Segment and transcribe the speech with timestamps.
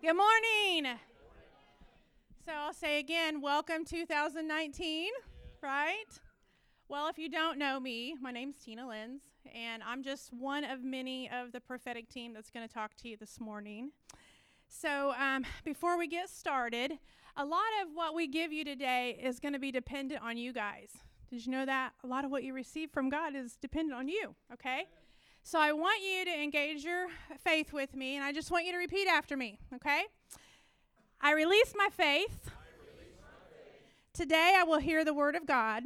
[0.00, 0.96] Good morning.
[2.46, 5.10] So I'll say again, welcome 2019,
[5.60, 6.04] right?
[6.88, 9.22] Well, if you don't know me, my name's Tina Lenz,
[9.52, 13.08] and I'm just one of many of the prophetic team that's going to talk to
[13.08, 13.90] you this morning.
[14.68, 16.92] So um, before we get started,
[17.36, 20.52] a lot of what we give you today is going to be dependent on you
[20.52, 20.90] guys.
[21.28, 21.90] Did you know that?
[22.04, 24.84] A lot of what you receive from God is dependent on you, okay?
[25.48, 27.06] So I want you to engage your
[27.42, 30.02] faith with me, and I just want you to repeat after me, okay?
[31.22, 32.50] I release my faith.
[34.12, 35.84] Today I will hear the word of God.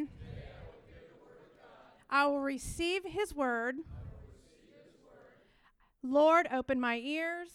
[2.10, 3.76] I will receive his word.
[6.02, 7.50] Lord, open my ears.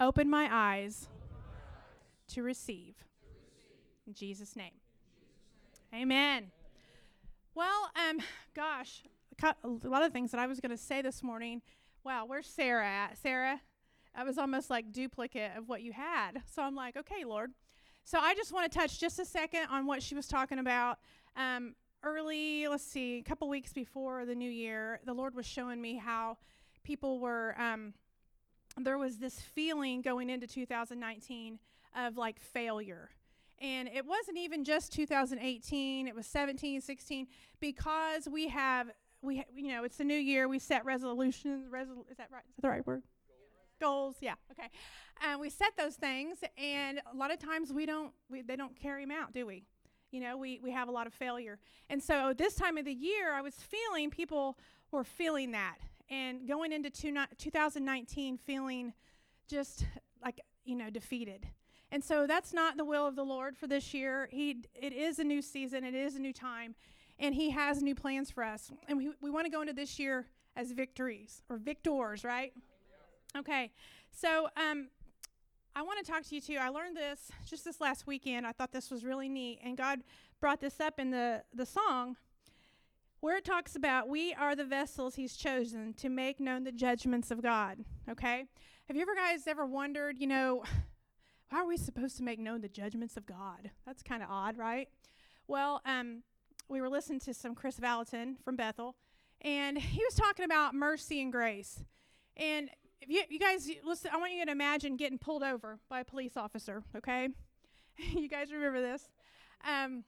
[0.00, 1.10] Open my eyes
[2.28, 2.94] to receive.
[4.06, 4.80] In Jesus' name.
[5.94, 6.52] Amen.
[7.54, 8.20] Well, um,
[8.54, 9.02] gosh,
[9.42, 11.62] a lot of things that I was going to say this morning.
[12.04, 13.18] Wow, where's Sarah at?
[13.18, 13.60] Sarah,
[14.14, 16.42] I was almost like duplicate of what you had.
[16.46, 17.52] So I'm like, okay, Lord.
[18.04, 20.98] So I just want to touch just a second on what she was talking about.
[21.36, 25.80] Um, early, let's see, a couple weeks before the new year, the Lord was showing
[25.80, 26.38] me how
[26.84, 27.94] people were, um,
[28.76, 31.58] there was this feeling going into 2019
[31.96, 33.10] of like failure.
[33.58, 37.26] And it wasn't even just 2018, it was 17, 16,
[37.58, 38.90] because we have
[39.22, 40.48] we, you know, it's the new year.
[40.48, 41.68] We set resolutions.
[41.68, 42.42] Resol- is that right?
[42.48, 43.02] Is that the right word?
[43.80, 44.16] Goals.
[44.20, 44.34] Yeah.
[44.52, 44.68] Okay.
[45.22, 48.12] And we set those things, and a lot of times we don't.
[48.30, 49.64] We, they don't carry them out, do we?
[50.10, 51.58] You know, we we have a lot of failure.
[51.90, 54.58] And so this time of the year, I was feeling people
[54.90, 55.78] were feeling that,
[56.08, 58.92] and going into two, 2019, feeling
[59.48, 59.86] just
[60.22, 61.46] like you know defeated.
[61.92, 64.28] And so that's not the will of the Lord for this year.
[64.30, 65.84] He it is a new season.
[65.84, 66.74] It is a new time
[67.18, 68.70] and He has new plans for us.
[68.88, 72.52] And we, we want to go into this year as victories or victors, right?
[73.36, 73.70] Okay,
[74.10, 74.88] so um,
[75.74, 76.56] I want to talk to you too.
[76.60, 78.46] I learned this just this last weekend.
[78.46, 80.00] I thought this was really neat, and God
[80.40, 82.16] brought this up in the, the song
[83.20, 87.30] where it talks about we are the vessels He's chosen to make known the judgments
[87.30, 87.78] of God.
[88.10, 88.44] Okay,
[88.86, 90.62] have you ever guys ever wondered, you know,
[91.48, 93.70] how are we supposed to make known the judgments of God?
[93.84, 94.88] That's kind of odd, right?
[95.48, 96.22] Well, um,
[96.68, 98.96] we were listening to some Kris Vallotton from Bethel,
[99.40, 101.84] and he was talking about mercy and grace.
[102.36, 106.00] And if you, you guys listen, I want you to imagine getting pulled over by
[106.00, 106.82] a police officer.
[106.96, 107.28] Okay,
[107.98, 109.08] you guys remember this?
[109.66, 110.04] Um,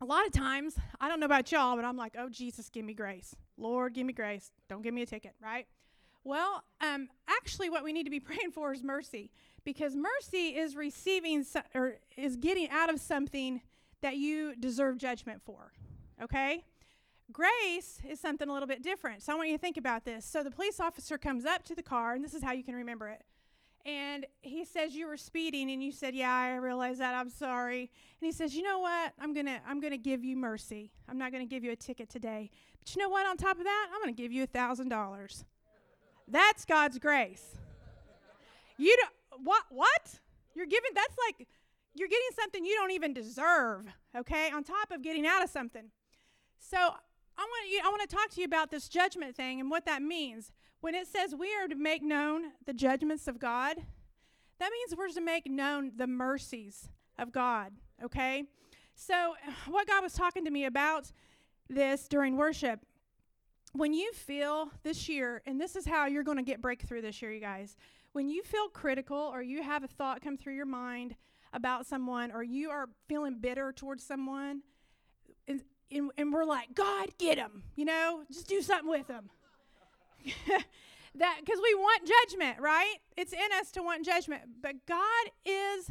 [0.00, 2.84] a lot of times, I don't know about y'all, but I'm like, oh Jesus, give
[2.84, 3.34] me grace.
[3.56, 4.50] Lord, give me grace.
[4.68, 5.66] Don't give me a ticket, right?
[6.24, 9.30] Well, um, actually, what we need to be praying for is mercy,
[9.64, 13.60] because mercy is receiving so, or is getting out of something
[14.02, 15.72] that you deserve judgment for.
[16.22, 16.64] Okay?
[17.32, 19.22] Grace is something a little bit different.
[19.22, 20.24] So I want you to think about this.
[20.24, 22.74] So the police officer comes up to the car, and this is how you can
[22.74, 23.22] remember it.
[23.84, 27.14] And he says you were speeding, and you said, "Yeah, I realize that.
[27.14, 27.82] I'm sorry."
[28.20, 29.12] And he says, "You know what?
[29.20, 30.90] I'm gonna I'm gonna give you mercy.
[31.08, 32.50] I'm not gonna give you a ticket today.
[32.80, 33.26] But you know what?
[33.26, 35.44] On top of that, I'm gonna give you a thousand dollars.
[36.26, 37.56] That's God's grace.
[38.76, 40.18] You don't what what?
[40.54, 41.46] You're giving that's like
[41.96, 43.86] you're getting something you don't even deserve,
[44.16, 44.50] okay?
[44.50, 45.90] On top of getting out of something.
[46.58, 49.70] So I want you I want to talk to you about this judgment thing and
[49.70, 50.52] what that means.
[50.80, 53.76] When it says we are to make known the judgments of God,
[54.58, 57.72] that means we're to make known the mercies of God,
[58.04, 58.44] okay?
[58.94, 59.34] So
[59.68, 61.12] what God was talking to me about
[61.68, 62.80] this during worship
[63.76, 67.20] when you feel this year, and this is how you're going to get breakthrough this
[67.20, 67.76] year, you guys.
[68.12, 71.14] When you feel critical or you have a thought come through your mind
[71.52, 74.62] about someone or you are feeling bitter towards someone
[75.48, 78.22] and, and, and we're like god get him you know?
[78.32, 79.30] Just do something with him
[81.14, 82.96] that because we want judgment right?
[83.16, 84.42] It's in us to want judgment.
[84.60, 85.90] But god is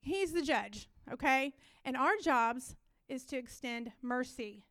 [0.00, 1.54] he's the judge okay?
[1.84, 2.76] And our jobs
[3.08, 4.64] is to extend mercy.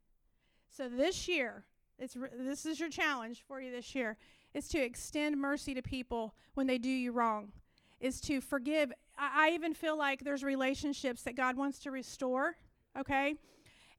[0.70, 1.66] So this year
[2.00, 4.18] it's this is your challenge for you this year
[4.54, 7.52] is to extend mercy to people when they do you wrong
[8.00, 8.92] is to forgive.
[9.18, 12.56] I, I even feel like there's relationships that God wants to restore,
[12.98, 13.36] okay?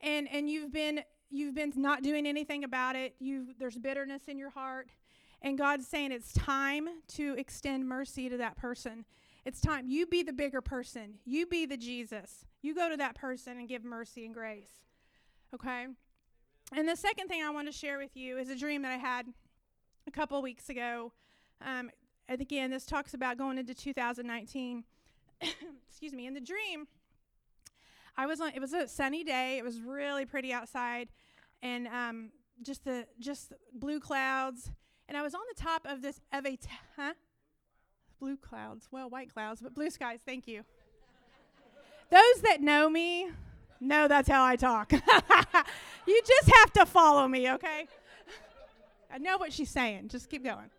[0.01, 3.15] And and you've been you've been not doing anything about it.
[3.19, 4.91] You there's bitterness in your heart.
[5.43, 9.05] And God's saying it's time to extend mercy to that person.
[9.45, 9.87] It's time.
[9.87, 11.17] You be the bigger person.
[11.27, 12.47] You be the Jesus.
[12.63, 14.71] You go to that person and give mercy and grace.
[15.55, 15.87] Okay?
[16.73, 18.97] And the second thing I want to share with you is a dream that I
[18.97, 19.27] had
[20.07, 21.13] a couple weeks ago.
[21.61, 21.91] Um,
[22.27, 24.85] and again, this talks about going into 2019.
[25.89, 26.27] Excuse me.
[26.27, 26.87] In the dream,
[28.17, 28.53] I was on.
[28.55, 29.59] It was a sunny day.
[29.59, 31.09] It was really pretty outside,
[31.63, 32.31] and um,
[32.63, 34.71] just the just blue clouds.
[35.09, 37.13] And I was on the top of this of a t- huh?
[38.19, 38.89] blue clouds.
[38.91, 40.21] Well, white clouds, but blue skies.
[40.25, 40.65] Thank you.
[42.11, 43.29] Those that know me
[43.81, 44.93] know that's how I talk.
[46.07, 47.87] you just have to follow me, okay?
[49.13, 50.09] I know what she's saying.
[50.09, 50.71] Just keep going.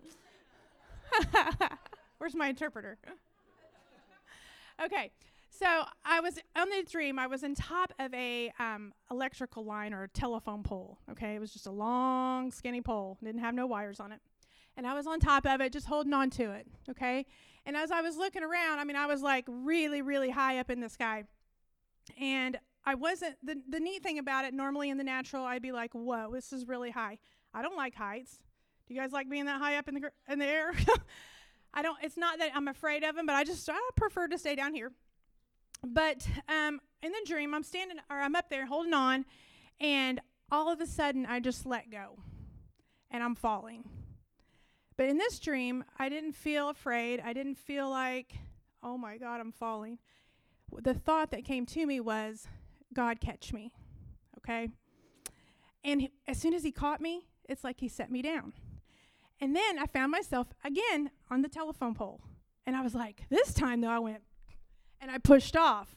[2.18, 2.98] Where's my interpreter?
[4.84, 5.12] Okay.
[5.50, 7.18] So I was on the dream.
[7.18, 10.98] I was on top of a um, electrical line or a telephone pole.
[11.12, 13.18] Okay, it was just a long, skinny pole.
[13.24, 14.20] Didn't have no wires on it,
[14.76, 16.68] and I was on top of it, just holding on to it.
[16.90, 17.26] Okay,
[17.66, 20.70] and as I was looking around, I mean, I was like really, really high up
[20.70, 21.24] in the sky,
[22.20, 23.38] and I wasn't.
[23.42, 26.52] the The neat thing about it, normally in the natural, I'd be like, "Whoa, this
[26.52, 27.18] is really high."
[27.54, 28.40] I don't like heights.
[28.88, 30.74] Do you guys like being that high up in the gr- in the air?
[31.76, 31.98] I don't.
[32.02, 34.74] It's not that I'm afraid of them, but I just I prefer to stay down
[34.74, 34.92] here.
[35.86, 39.26] But um, in the dream, I'm standing or I'm up there holding on,
[39.80, 42.18] and all of a sudden I just let go,
[43.12, 43.84] and I'm falling.
[44.98, 47.22] But in this dream, I didn't feel afraid.
[47.24, 48.34] I didn't feel like,
[48.82, 50.00] oh my God, I'm falling.
[50.72, 52.48] The thought that came to me was,
[52.94, 53.74] God, catch me.
[54.38, 54.70] Okay?
[55.84, 58.54] And he, as soon as he caught me, it's like he set me down.
[59.40, 62.22] And then I found myself again on the telephone pole.
[62.66, 64.22] And I was like, this time though, I went,
[65.02, 65.96] and I pushed off.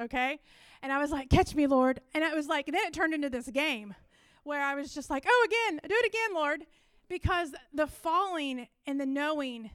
[0.00, 0.40] Okay?
[0.82, 2.00] And I was like, catch me, Lord.
[2.14, 3.94] And it was like, and then it turned into this game
[4.42, 6.64] where I was just like, oh, again, do it again, Lord.
[7.08, 9.70] Because the falling and the knowing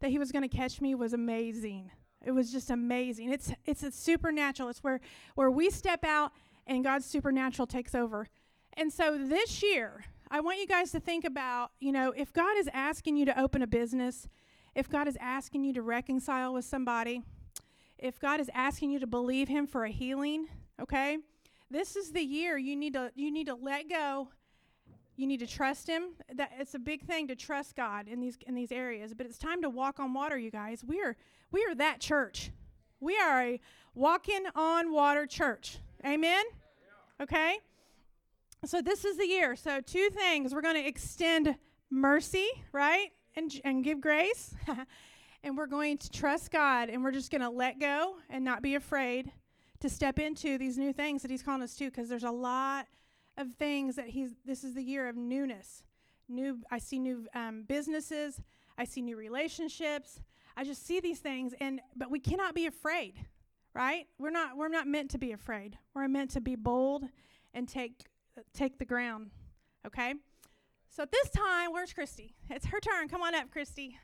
[0.00, 1.90] that He was going to catch me was amazing.
[2.24, 3.32] It was just amazing.
[3.32, 4.68] It's it's a supernatural.
[4.68, 5.00] It's where
[5.34, 6.32] where we step out
[6.66, 8.28] and God's supernatural takes over.
[8.74, 12.56] And so this year, I want you guys to think about, you know, if God
[12.56, 14.26] is asking you to open a business,
[14.74, 17.20] if God is asking you to reconcile with somebody,
[17.98, 20.46] if God is asking you to believe him for a healing,
[20.80, 21.18] okay?
[21.70, 24.28] This is the year you need to you need to let go.
[25.16, 26.14] You need to trust him.
[26.34, 29.36] That it's a big thing to trust God in these in these areas, but it's
[29.36, 30.82] time to walk on water, you guys.
[30.82, 31.14] We are
[31.50, 32.50] we are that church.
[33.00, 33.60] We are a
[33.94, 35.76] walking on water church.
[36.06, 36.44] Amen.
[37.20, 37.58] Okay?
[38.64, 39.56] So this is the year.
[39.56, 40.54] So two things.
[40.54, 41.56] We're going to extend
[41.90, 43.08] mercy, right?
[43.34, 44.54] And and give grace.
[45.42, 48.62] and we're going to trust God and we're just going to let go and not
[48.62, 49.32] be afraid
[49.80, 52.86] to step into these new things that He's calling us to because there's a lot
[53.36, 55.82] of things that He's, this is the year of newness.
[56.28, 58.40] New, I see new um, businesses,
[58.78, 60.20] I see new relationships.
[60.56, 63.14] I just see these things, and but we cannot be afraid,
[63.74, 64.06] right?
[64.18, 65.78] We're not we're not meant to be afraid.
[65.94, 67.04] We're meant to be bold
[67.54, 68.04] and take
[68.54, 69.30] take the ground.
[69.86, 70.14] Okay.
[70.90, 72.34] So at this time, where's Christy?
[72.50, 73.08] It's her turn.
[73.08, 73.96] Come on up, Christy.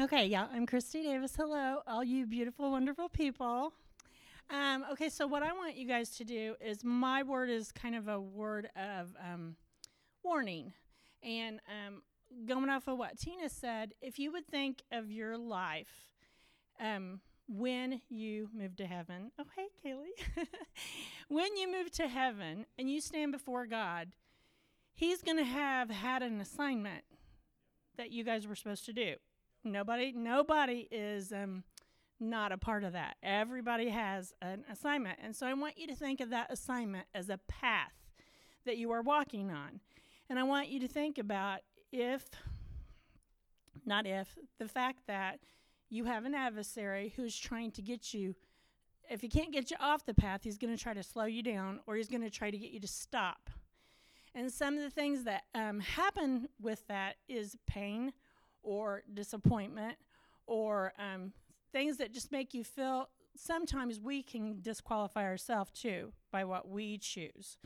[0.00, 1.34] Okay, yeah, I'm Christy Davis.
[1.36, 3.72] Hello, all you beautiful, wonderful people.
[4.48, 7.94] Um, okay, so what I want you guys to do is my word is kind
[7.94, 9.56] of a word of um,
[10.22, 10.72] warning.
[11.22, 12.02] And um,
[12.46, 16.14] going off of what Tina said, if you would think of your life
[16.80, 17.20] um,
[17.50, 20.46] when you move to heaven, oh, hey, Kaylee.
[21.28, 24.08] when you move to heaven and you stand before God,
[24.94, 27.04] He's going to have had an assignment
[27.96, 29.14] that you guys were supposed to do
[29.64, 31.64] Nobody, nobody is um,
[32.18, 33.16] not a part of that.
[33.22, 37.28] Everybody has an assignment, and so I want you to think of that assignment as
[37.28, 37.92] a path
[38.64, 39.80] that you are walking on,
[40.30, 41.60] and I want you to think about
[41.92, 42.24] if,
[43.84, 45.40] not if, the fact that
[45.90, 48.34] you have an adversary who's trying to get you.
[49.10, 51.42] If he can't get you off the path, he's going to try to slow you
[51.42, 53.50] down, or he's going to try to get you to stop.
[54.34, 58.12] And some of the things that um, happen with that is pain
[58.62, 59.96] or disappointment
[60.46, 61.32] or um,
[61.72, 66.98] things that just make you feel sometimes we can disqualify ourselves too by what we
[66.98, 67.58] choose.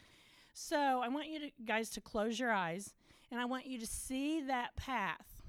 [0.55, 2.95] So I want you to, guys to close your eyes
[3.31, 5.43] and I want you to see that path.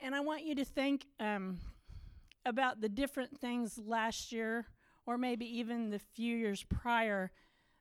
[0.00, 1.58] And I want you to think um,
[2.46, 4.66] about the different things last year
[5.04, 7.30] or maybe even the few years prior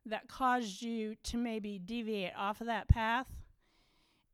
[0.06, 3.28] that caused you to maybe deviate off of that path.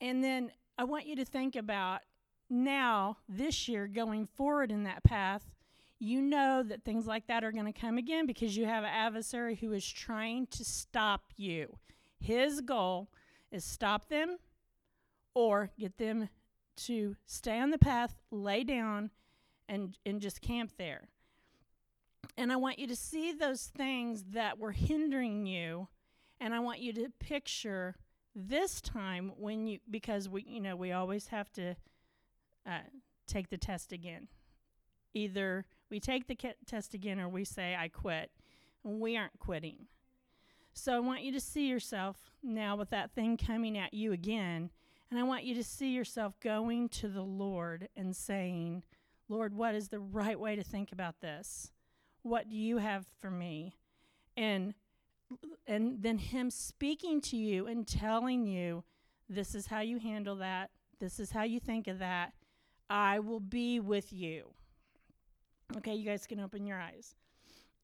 [0.01, 2.01] And then I want you to think about
[2.50, 5.53] now, this year, going forward in that path,
[6.00, 8.89] you know that things like that are going to come again because you have an
[8.89, 11.77] adversary who is trying to stop you.
[12.19, 13.09] His goal
[13.51, 14.38] is stop them
[15.33, 16.27] or get them
[16.77, 19.11] to stay on the path, lay down,
[19.71, 21.07] and, and just camp there.
[22.37, 25.87] And I want you to see those things that were hindering you,
[26.39, 27.95] and I want you to picture
[28.35, 31.75] this time when you, because we, you know, we always have to
[32.67, 32.79] uh,
[33.27, 34.27] take the test again.
[35.13, 38.31] Either we take the test again or we say, I quit.
[38.83, 39.87] And we aren't quitting.
[40.73, 44.69] So I want you to see yourself now with that thing coming at you again.
[45.09, 48.83] And I want you to see yourself going to the Lord and saying,
[49.31, 51.71] Lord, what is the right way to think about this?
[52.21, 53.77] What do you have for me?
[54.35, 54.73] And
[55.65, 58.83] and then him speaking to you and telling you
[59.29, 62.33] this is how you handle that, this is how you think of that.
[62.89, 64.53] I will be with you.
[65.77, 67.15] Okay, you guys can open your eyes.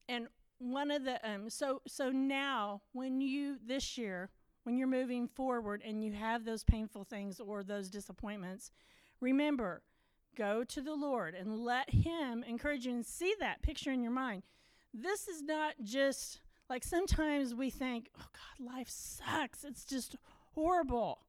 [0.06, 0.28] And
[0.58, 4.28] one of the um so so now when you this year
[4.64, 8.70] when you're moving forward and you have those painful things or those disappointments,
[9.18, 9.80] remember,
[10.36, 14.12] go to the Lord and let him encourage you and see that picture in your
[14.12, 14.42] mind.
[14.94, 19.64] This is not just like sometimes we think, "Oh god, life sucks.
[19.64, 20.16] It's just
[20.54, 21.22] horrible."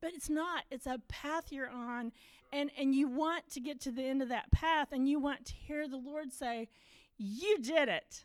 [0.00, 0.64] But it's not.
[0.70, 2.12] It's a path you're on
[2.52, 5.46] and and you want to get to the end of that path and you want
[5.46, 6.68] to hear the Lord say,
[7.16, 8.24] "You did it."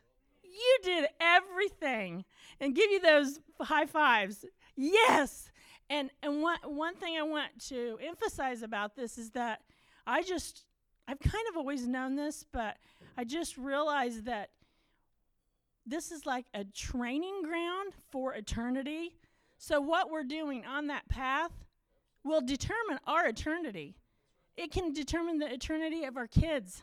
[0.56, 2.26] you did everything
[2.60, 4.46] and give you those high fives.
[4.76, 5.52] Yes.
[5.90, 9.62] And and one one thing I want to emphasize about this is that
[10.06, 10.66] I just
[11.08, 12.78] I've kind of always known this, but
[13.18, 14.50] I just realized that
[15.86, 19.16] this is like a training ground for eternity.
[19.58, 21.52] So what we're doing on that path
[22.24, 23.96] will determine our eternity.
[24.58, 26.82] It can determine the eternity of our kids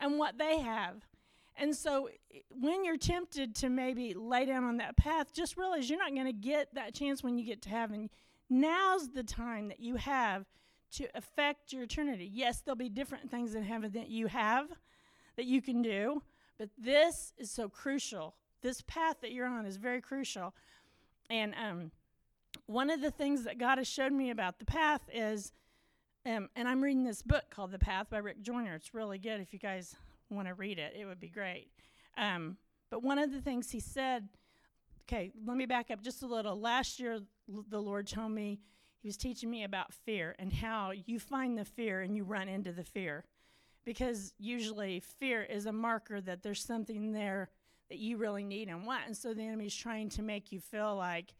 [0.00, 1.06] and what they have.
[1.56, 5.88] And so eh, when you're tempted to maybe lay down on that path, just realize
[5.88, 8.10] you're not going to get that chance when you get to heaven.
[8.50, 10.46] Now's the time that you have
[10.96, 12.30] to affect your eternity.
[12.32, 14.68] Yes, there'll be different things in heaven that you have
[15.36, 16.22] that you can do,
[16.58, 18.34] but this is so crucial.
[18.62, 20.54] This path that you're on is very crucial.
[21.28, 21.90] And um,
[22.66, 25.52] one of the things that God has showed me about the path is,
[26.24, 28.74] um, and I'm reading this book called The Path by Rick Joyner.
[28.74, 29.96] It's really good if you guys
[30.30, 31.68] want to read it, it would be great.
[32.16, 32.56] Um,
[32.90, 34.28] but one of the things he said,
[35.02, 36.58] okay, let me back up just a little.
[36.58, 37.20] Last year,
[37.52, 38.60] l- the Lord told me,
[39.04, 42.48] He was teaching me about fear and how you find the fear and you run
[42.48, 43.26] into the fear.
[43.84, 47.50] Because usually fear is a marker that there's something there
[47.90, 49.02] that you really need and want.
[49.06, 51.34] And so the enemy's trying to make you feel like,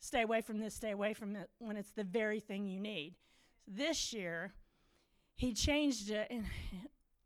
[0.00, 3.14] stay away from this, stay away from it, when it's the very thing you need.
[3.68, 4.54] This year,
[5.36, 6.46] he changed it and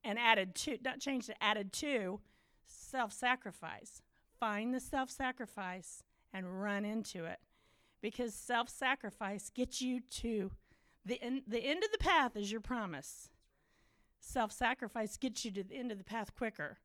[0.04, 2.20] and added to, not changed it, added to
[2.66, 4.02] self sacrifice.
[4.38, 6.02] Find the self sacrifice
[6.34, 7.38] and run into it.
[8.00, 10.50] Because self sacrifice gets you to
[11.04, 13.28] the end, the end of the path is your promise.
[14.20, 16.78] Self sacrifice gets you to the end of the path quicker.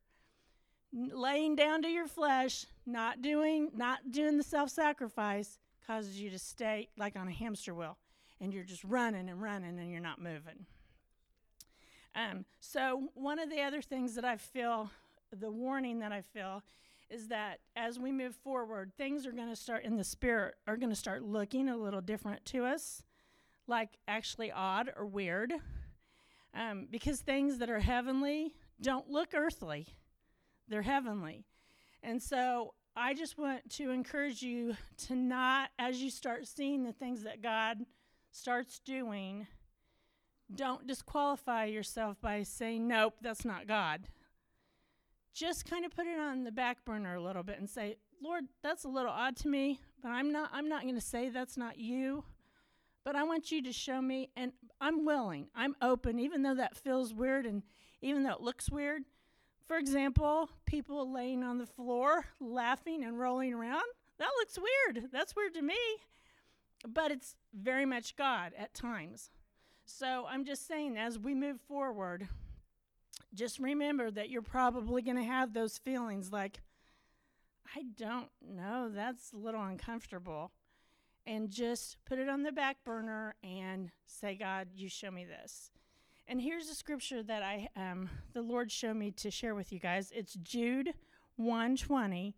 [0.94, 6.30] N- laying down to your flesh, not doing not doing the self sacrifice causes you
[6.30, 7.98] to stay like on a hamster wheel
[8.40, 10.66] and you're just running and running and you're not moving.
[12.16, 14.90] Um, so, one of the other things that I feel,
[15.38, 16.64] the warning that I feel,
[17.10, 20.78] is that as we move forward, things are going to start in the spirit, are
[20.78, 23.04] going to start looking a little different to us,
[23.68, 25.54] like actually odd or weird.
[26.54, 29.88] Um, because things that are heavenly don't look earthly,
[30.68, 31.46] they're heavenly.
[32.02, 36.94] And so, I just want to encourage you to not, as you start seeing the
[36.94, 37.86] things that God
[38.32, 39.48] starts doing,
[40.54, 44.08] don't disqualify yourself by saying, nope, that's not God.
[45.36, 48.46] Just kind of put it on the back burner a little bit and say, Lord,
[48.64, 51.58] that's a little odd to me, but I'm not I'm not going to say that's
[51.58, 52.24] not you.
[53.04, 55.48] But I want you to show me and I'm willing.
[55.54, 57.64] I'm open even though that feels weird and
[58.02, 59.04] even though it looks weird.
[59.68, 63.84] For example, people laying on the floor laughing and rolling around.
[64.18, 65.10] That looks weird.
[65.12, 65.78] That's weird to me.
[66.88, 69.32] But it's very much God at times.
[69.84, 72.30] So I'm just saying, as we move forward,
[73.36, 76.62] just remember that you're probably going to have those feelings like,
[77.76, 80.52] I don't know, that's a little uncomfortable.
[81.28, 85.72] And just put it on the back burner and say, God, you show me this.
[86.28, 89.80] And here's a scripture that I um, the Lord showed me to share with you
[89.80, 90.12] guys.
[90.16, 90.94] It's Jude
[91.38, 92.36] 120,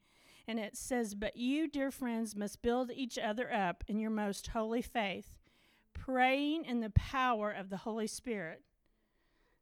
[0.48, 4.48] and it says, But you, dear friends, must build each other up in your most
[4.48, 5.38] holy faith
[6.08, 8.62] praying in the power of the Holy Spirit.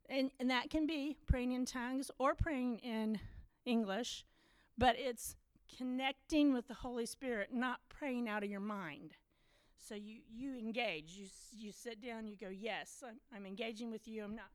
[0.09, 3.19] And, and that can be praying in tongues or praying in
[3.65, 4.23] English,
[4.77, 5.35] but it's
[5.77, 9.13] connecting with the Holy Spirit, not praying out of your mind.
[9.77, 11.13] So you, you engage.
[11.15, 14.23] You, you sit down, you go, Yes, I'm, I'm engaging with you.
[14.23, 14.49] I'm not,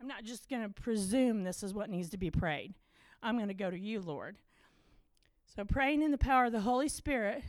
[0.00, 2.74] I'm not just going to presume this is what needs to be prayed.
[3.22, 4.36] I'm going to go to you, Lord.
[5.54, 7.42] So praying in the power of the Holy Spirit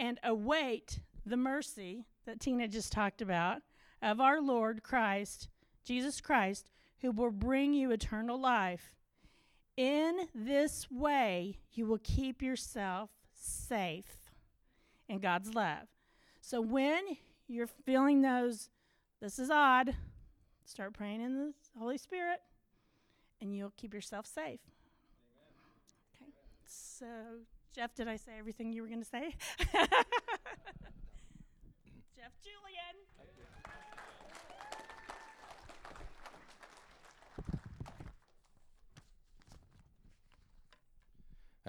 [0.00, 3.62] and await the mercy that Tina just talked about
[4.02, 5.48] of our Lord Christ,
[5.84, 6.70] Jesus Christ,
[7.02, 8.94] who will bring you eternal life.
[9.76, 14.30] In this way, you will keep yourself safe
[15.08, 15.88] in God's love.
[16.40, 17.02] So when
[17.48, 18.70] you're feeling those,
[19.20, 19.94] this is odd,
[20.64, 22.40] start praying in the Holy Spirit
[23.40, 24.60] and you'll keep yourself safe.
[26.14, 26.30] Okay.
[26.66, 27.06] So,
[27.74, 29.34] Jeff, did I say everything you were going to say?
[29.58, 29.68] Jeff
[32.42, 32.91] Julian.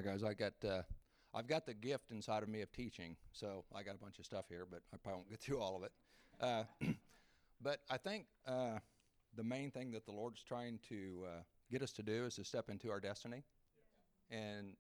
[0.04, 0.82] Guys, I got uh,
[1.34, 4.26] I've got the gift inside of me of teaching, so I got a bunch of
[4.26, 5.92] stuff here, but I probably won't get through all of it.
[6.42, 6.64] Uh,
[7.62, 8.80] but I think uh,
[9.36, 11.42] the main thing that the Lord's trying to uh,
[11.72, 13.44] get us to do is to step into our destiny,
[14.30, 14.74] and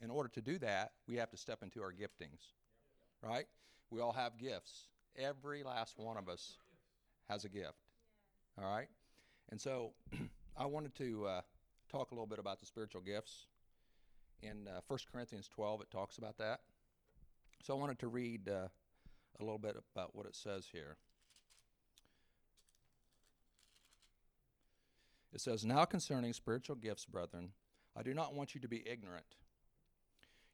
[0.00, 2.52] in order to do that, we have to step into our giftings,
[3.22, 3.46] right?
[3.90, 4.88] We all have gifts.
[5.16, 6.56] Every last one of us
[7.28, 7.84] has a gift.
[8.58, 8.88] All right,
[9.50, 9.92] and so
[10.56, 11.40] I wanted to uh,
[11.92, 13.48] talk a little bit about the spiritual gifts
[14.42, 16.60] in uh, 1 Corinthians 12, it talks about that.
[17.62, 18.68] So I wanted to read uh,
[19.40, 20.96] a little bit about what it says here.
[25.32, 27.50] It says, Now concerning spiritual gifts, brethren,
[27.96, 29.36] I do not want you to be ignorant.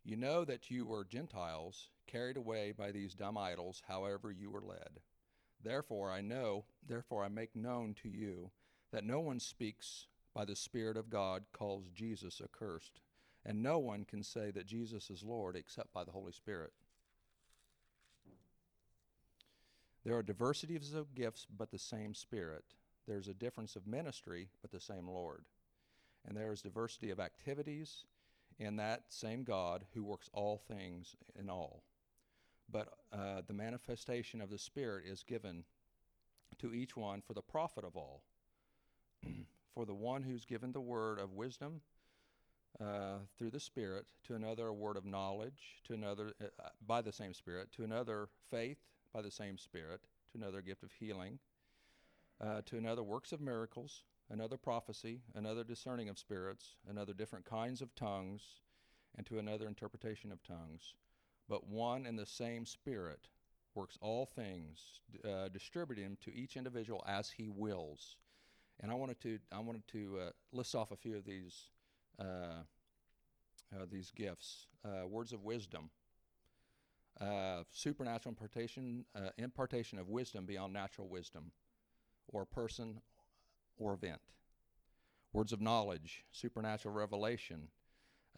[0.04, 4.62] You know that you were Gentiles, carried away by these dumb idols, however you were
[4.62, 5.00] led.
[5.62, 8.50] Therefore I know, therefore I make known to you,
[8.90, 13.00] that no one speaks by the Spirit of God calls Jesus accursed
[13.44, 16.72] and no one can say that Jesus is Lord except by the Holy Spirit.
[20.04, 22.64] There are diversities of gifts, but the same Spirit.
[23.06, 25.44] There's a difference of ministry, but the same Lord.
[26.26, 28.04] And there is diversity of activities
[28.58, 31.82] in that same God who works all things in all.
[32.70, 35.64] But uh, the manifestation of the Spirit is given
[36.58, 38.22] to each one for the profit of all.
[39.74, 41.80] for the one who's given the word of wisdom,
[42.80, 47.02] uh, through the Spirit, to another a word of knowledge, to another uh, uh, by
[47.02, 48.78] the same Spirit, to another faith
[49.12, 50.00] by the same Spirit,
[50.32, 51.38] to another gift of healing,
[52.40, 57.82] uh, to another works of miracles, another prophecy, another discerning of spirits, another different kinds
[57.82, 58.42] of tongues,
[59.16, 60.94] and to another interpretation of tongues.
[61.48, 63.28] But one and the same Spirit
[63.74, 68.16] works all things, uh, distributing to each individual as He wills.
[68.80, 71.68] And I wanted to I wanted to uh, list off a few of these
[72.18, 72.64] uh,
[73.74, 75.90] uh, these gifts uh, words of wisdom,
[77.70, 79.04] supernatural impartation,
[79.38, 81.52] impartation of wisdom beyond natural wisdom,
[82.28, 83.00] or person
[83.76, 84.20] or event.
[85.32, 87.68] Words of knowledge, supernatural revelation,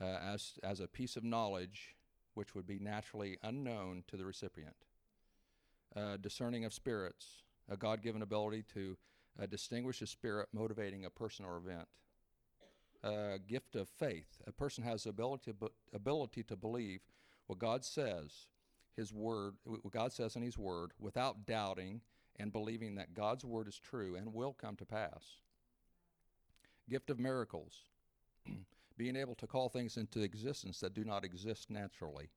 [0.01, 1.97] as, as a piece of knowledge
[2.35, 4.77] which would be naturally unknown to the recipient.
[5.97, 8.97] Uh, discerning of spirits, a God given ability to
[9.41, 11.89] uh, distinguish a spirit motivating a person or event
[13.47, 14.41] gift of faith.
[14.47, 15.53] A person has the ability,
[15.93, 17.01] ability to believe
[17.47, 18.47] what God says,
[18.97, 22.01] His Word, what God says in His Word, without doubting
[22.37, 25.39] and believing that God's Word is true and will come to pass.
[26.89, 27.75] Gift of miracles,
[28.97, 32.31] being able to call things into existence that do not exist naturally,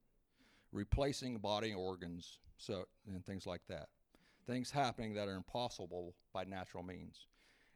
[0.72, 3.90] replacing body organs, so and things like that.
[4.46, 7.28] Things happening that are impossible by natural means,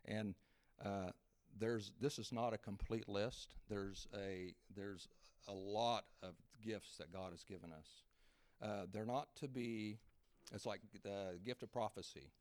[0.06, 0.36] and
[0.84, 1.12] uh,
[1.60, 3.56] there's this is not a complete list.
[3.70, 5.08] There's a there's
[5.48, 6.34] a lot of
[6.64, 7.88] gifts that God has given us.
[8.62, 9.98] Uh, they're not to be.
[10.54, 12.32] It's like the gift of prophecy.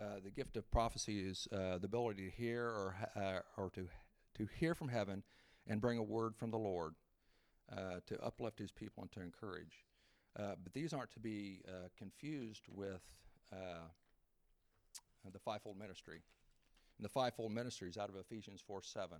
[0.00, 3.88] Uh, the gift of prophecy is uh, the ability to hear or uh, or to
[4.36, 5.22] to hear from heaven
[5.66, 6.94] and bring a word from the Lord
[7.72, 9.84] uh, to uplift His people and to encourage.
[10.38, 11.60] Uh, but these aren't to be
[11.98, 13.02] confused with
[15.32, 16.22] the fivefold ministry
[17.02, 19.18] the fivefold ministries out of Ephesians 4 7.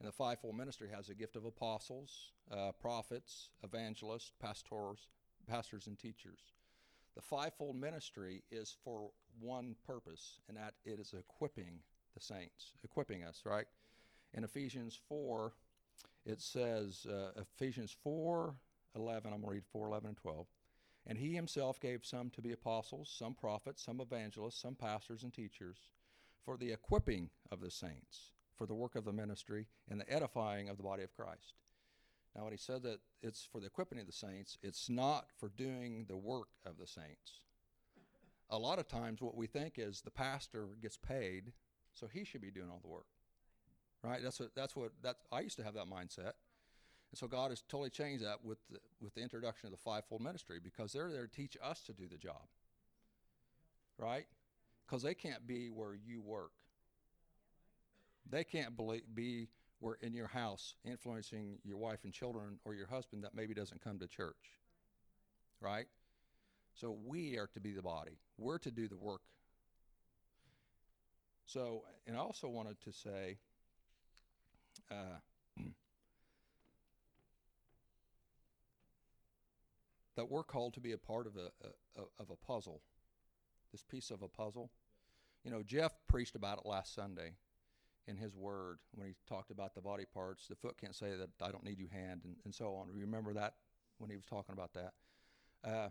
[0.00, 5.08] And the fivefold ministry has a gift of apostles, uh, prophets, evangelists, pastors,
[5.48, 6.38] pastors, and teachers.
[7.16, 11.80] The fivefold ministry is for one purpose, and that it is equipping
[12.14, 13.66] the saints, equipping us, right?
[14.34, 15.52] In Ephesians 4,
[16.26, 18.54] it says, uh, Ephesians 4
[18.94, 20.46] 11, I'm going to read 4 11 and 12.
[21.06, 25.32] And he himself gave some to be apostles, some prophets, some evangelists, some pastors and
[25.32, 25.78] teachers
[26.44, 30.68] for the equipping of the saints, for the work of the ministry, and the edifying
[30.68, 31.54] of the body of Christ.
[32.34, 35.48] Now, when he said that it's for the equipping of the saints, it's not for
[35.48, 37.40] doing the work of the saints.
[38.50, 41.52] A lot of times, what we think is the pastor gets paid,
[41.92, 43.06] so he should be doing all the work.
[44.02, 44.22] Right?
[44.22, 44.54] That's what.
[44.54, 44.92] That's what.
[45.02, 45.18] That's.
[45.32, 46.32] I used to have that mindset,
[47.10, 50.20] and so God has totally changed that with the, with the introduction of the fivefold
[50.20, 52.46] ministry because they're there to teach us to do the job.
[53.98, 54.26] Right?
[54.88, 56.52] Because they can't be where you work.
[58.30, 58.74] They can't
[59.14, 59.48] be
[59.80, 63.82] where in your house influencing your wife and children or your husband that maybe doesn't
[63.82, 64.34] come to church.
[65.60, 65.86] Right?
[66.74, 68.18] So we are to be the body.
[68.38, 69.22] We're to do the work.
[71.46, 73.38] So, and I also wanted to say,
[74.90, 75.18] uh,
[80.16, 82.82] that we're called to be a part of a, a, a, of a puzzle,
[83.72, 84.70] this piece of a puzzle.
[85.48, 87.32] You know, Jeff preached about it last Sunday
[88.06, 90.46] in his word when he talked about the body parts.
[90.46, 92.88] The foot can't say that I don't need you hand and, and so on.
[92.92, 93.54] Remember that
[93.96, 94.92] when he was talking about that?
[95.64, 95.88] Uh,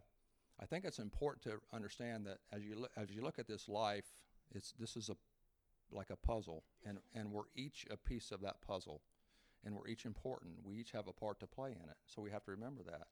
[0.61, 3.67] I think it's important to understand that as you look, as you look at this
[3.67, 4.05] life,
[4.53, 5.15] it's this is a
[5.91, 9.01] like a puzzle, and and we're each a piece of that puzzle,
[9.65, 10.57] and we're each important.
[10.63, 13.07] We each have a part to play in it, so we have to remember that.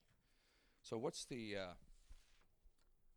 [0.84, 1.74] So, what's the uh,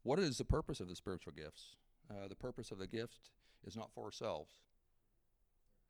[0.02, 1.76] what is the purpose of the spiritual gifts?
[2.10, 3.30] Uh, the purpose of the gift
[3.66, 4.52] is not for ourselves.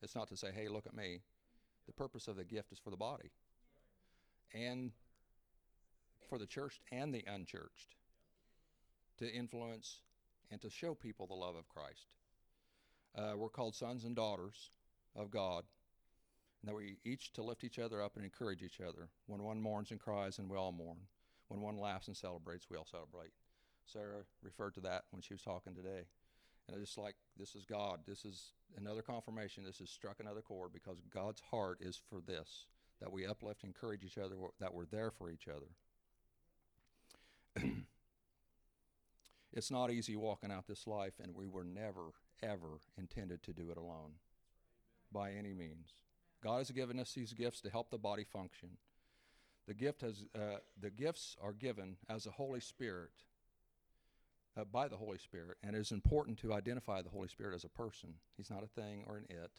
[0.03, 1.23] It's not to say, "Hey, look at me."
[1.87, 3.31] The purpose of the gift is for the body,
[4.53, 4.93] and
[6.29, 7.97] for the church and the unchurched
[9.19, 10.01] to influence
[10.51, 12.07] and to show people the love of Christ.
[13.15, 14.71] Uh, we're called sons and daughters
[15.17, 15.65] of God,
[16.61, 19.09] and that we each to lift each other up and encourage each other.
[19.27, 20.99] When one mourns and cries, and we all mourn.
[21.49, 23.33] When one laughs and celebrates, we all celebrate.
[23.93, 26.07] Sarah referred to that when she was talking today.
[26.67, 28.01] And it's just like, this is God.
[28.07, 29.65] This is another confirmation.
[29.65, 32.67] This has struck another chord because God's heart is for this
[33.01, 35.67] that we uplift, encourage each other, that we're there for each other.
[39.53, 42.11] it's not easy walking out this life, and we were never,
[42.43, 44.15] ever intended to do it alone
[45.13, 45.93] by any means.
[46.43, 48.71] God has given us these gifts to help the body function.
[49.67, 53.11] The gift has uh, the gifts are given as the Holy Spirit
[54.59, 57.65] uh, by the Holy Spirit, and it is important to identify the Holy Spirit as
[57.65, 58.15] a person.
[58.37, 59.53] He's not a thing or an it.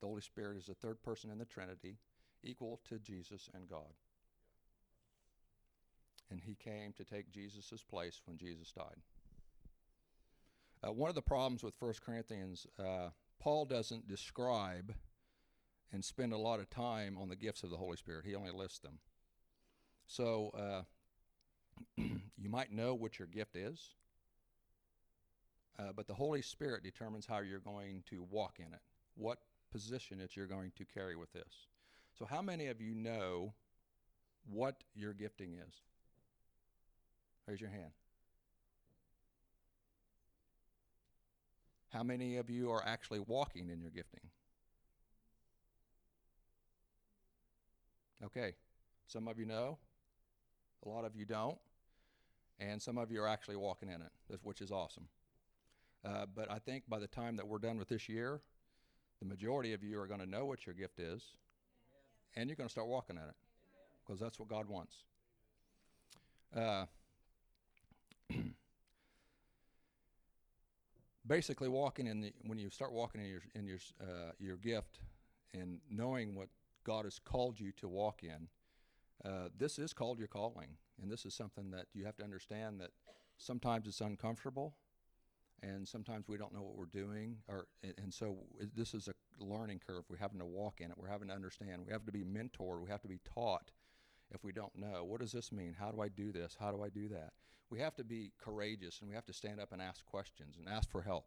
[0.00, 1.96] The Holy Spirit is the third person in the Trinity,
[2.42, 3.94] equal to Jesus and God.
[6.30, 9.00] And he came to take Jesus' place when Jesus died.
[10.86, 13.08] Uh, one of the problems with 1 Corinthians, uh,
[13.40, 14.94] Paul doesn't describe
[15.92, 18.26] and spend a lot of time on the gifts of the Holy Spirit.
[18.26, 18.98] He only lists them.
[20.06, 20.82] So uh,
[21.96, 23.94] you might know what your gift is,
[25.78, 28.80] uh, but the Holy Spirit determines how you're going to walk in it,
[29.14, 29.38] what
[29.70, 31.66] position that you're going to carry with this.
[32.18, 33.52] So, how many of you know
[34.50, 35.74] what your gifting is?
[37.46, 37.90] Raise your hand.
[41.92, 44.20] How many of you are actually walking in your gifting?
[48.24, 48.54] Okay,
[49.06, 49.78] some of you know,
[50.84, 51.58] a lot of you don't,
[52.58, 55.08] and some of you are actually walking in it, which is awesome.
[56.06, 58.40] Uh, but I think by the time that we're done with this year,
[59.20, 61.22] the majority of you are going to know what your gift is,
[62.36, 63.34] and you're going to start walking in it
[64.04, 64.94] because that's what God wants.
[66.54, 66.84] Uh,
[71.26, 75.00] basically, walking in the when you start walking in your in your uh, your gift
[75.54, 76.48] and knowing what
[76.84, 78.48] God has called you to walk in,
[79.24, 82.80] uh, this is called your calling, and this is something that you have to understand
[82.80, 82.90] that
[83.38, 84.76] sometimes it's uncomfortable,
[85.62, 88.36] and sometimes we don't know what we're doing, or and, so
[88.74, 90.04] this is a learning curve.
[90.08, 90.96] We're having to walk in it.
[90.98, 91.82] We're having to understand.
[91.86, 92.82] We have to be mentored.
[92.82, 93.70] We have to be taught.
[94.30, 95.74] If we don't know, what does this mean?
[95.78, 96.56] How do I do this?
[96.58, 97.32] How do I do that?
[97.70, 100.68] We have to be courageous, and we have to stand up and ask questions and
[100.68, 101.26] ask for help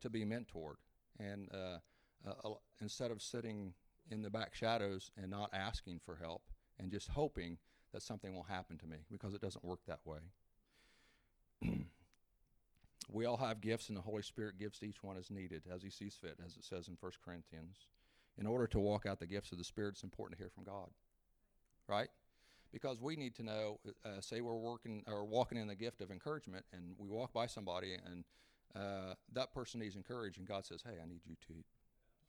[0.00, 0.74] to be mentored.
[1.18, 1.78] And uh,
[2.26, 3.74] uh, instead of sitting
[4.10, 6.42] in the back shadows and not asking for help
[6.78, 7.58] and just hoping
[7.92, 10.18] that something will happen to me because it doesn't work that way.
[13.08, 15.82] We all have gifts, and the Holy Spirit gives to each one as needed, as
[15.82, 17.86] He sees fit, as it says in 1 Corinthians.
[18.36, 20.64] In order to walk out the gifts of the Spirit, it's important to hear from
[20.64, 20.88] God,
[21.86, 22.08] right?
[22.72, 23.78] Because we need to know.
[24.04, 27.46] Uh, say we're working or walking in the gift of encouragement, and we walk by
[27.46, 28.24] somebody, and
[28.74, 31.54] uh, that person needs encouragement, and God says, "Hey, I need you to,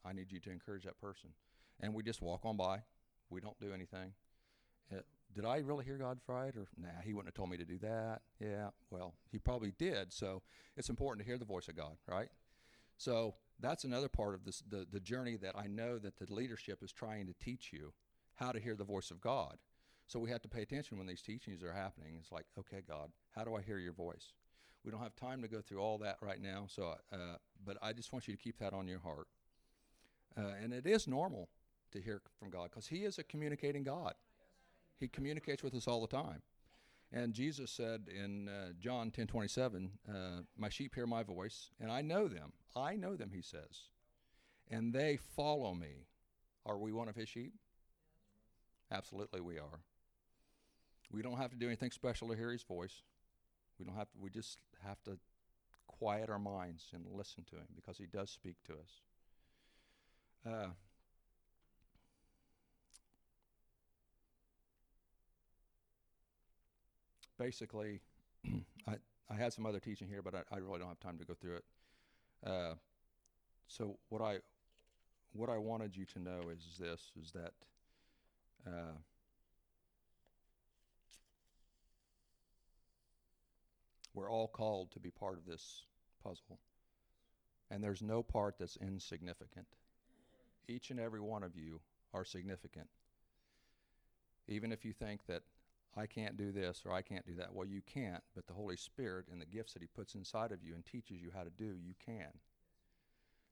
[0.08, 1.32] I need you to encourage that person,"
[1.80, 2.84] and we just walk on by.
[3.32, 4.14] We don't do anything.
[5.36, 6.56] Did I really hear God right?
[6.56, 8.21] Or, nah, he wouldn't have told me to do that.
[8.39, 10.13] Yeah, well, he probably did.
[10.13, 10.41] So
[10.78, 12.30] it's important to hear the voice of God, right?
[12.98, 16.82] So that's another part of this, the, the journey that I know that the leadership
[16.82, 17.93] is trying to teach you
[18.36, 19.58] how to hear the voice of God.
[20.08, 22.15] So we have to pay attention when these teachings are happening.
[22.19, 24.34] It's like, okay, God, how do I hear your voice?
[24.84, 26.65] We don't have time to go through all that right now.
[26.69, 29.28] So, uh, but I just want you to keep that on your heart.
[30.38, 31.50] Uh, and it is normal
[31.91, 34.13] to hear from God because He is a communicating God.
[34.99, 36.41] He communicates with us all the time.
[37.12, 40.13] And Jesus said in uh, John 10 27, uh,
[40.58, 42.53] My sheep hear my voice, and I know them.
[42.75, 43.89] I know them, he says.
[44.69, 46.08] And they follow me.
[46.65, 47.53] Are we one of his sheep?
[48.91, 49.81] Absolutely, we are.
[51.12, 53.03] We don't have to do anything special to hear his voice.
[53.79, 55.17] We don't have to, we just have to
[55.88, 59.01] quiet our minds and listen to him because he does speak to us.
[60.45, 60.67] Uh,
[67.38, 68.02] basically,
[68.88, 68.95] I,
[69.30, 71.34] I had some other teaching here, but I, I really don't have time to go
[71.34, 71.63] through it.
[72.45, 72.74] Uh,
[73.67, 74.38] so what I
[75.34, 77.54] what I wanted you to know is this: is that
[78.67, 78.98] uh,
[84.13, 85.84] we're all called to be part of this
[86.24, 86.60] puzzle,
[87.71, 89.67] and there's no part that's insignificant.
[90.67, 91.82] Each and every one of you
[92.13, 92.88] are significant.
[94.48, 95.41] Even if you think that
[95.97, 97.53] I can't do this or I can't do that.
[97.53, 100.63] Well, you can't, but the Holy Spirit and the gifts that He puts inside of
[100.63, 102.31] you and teaches you how to do, you can.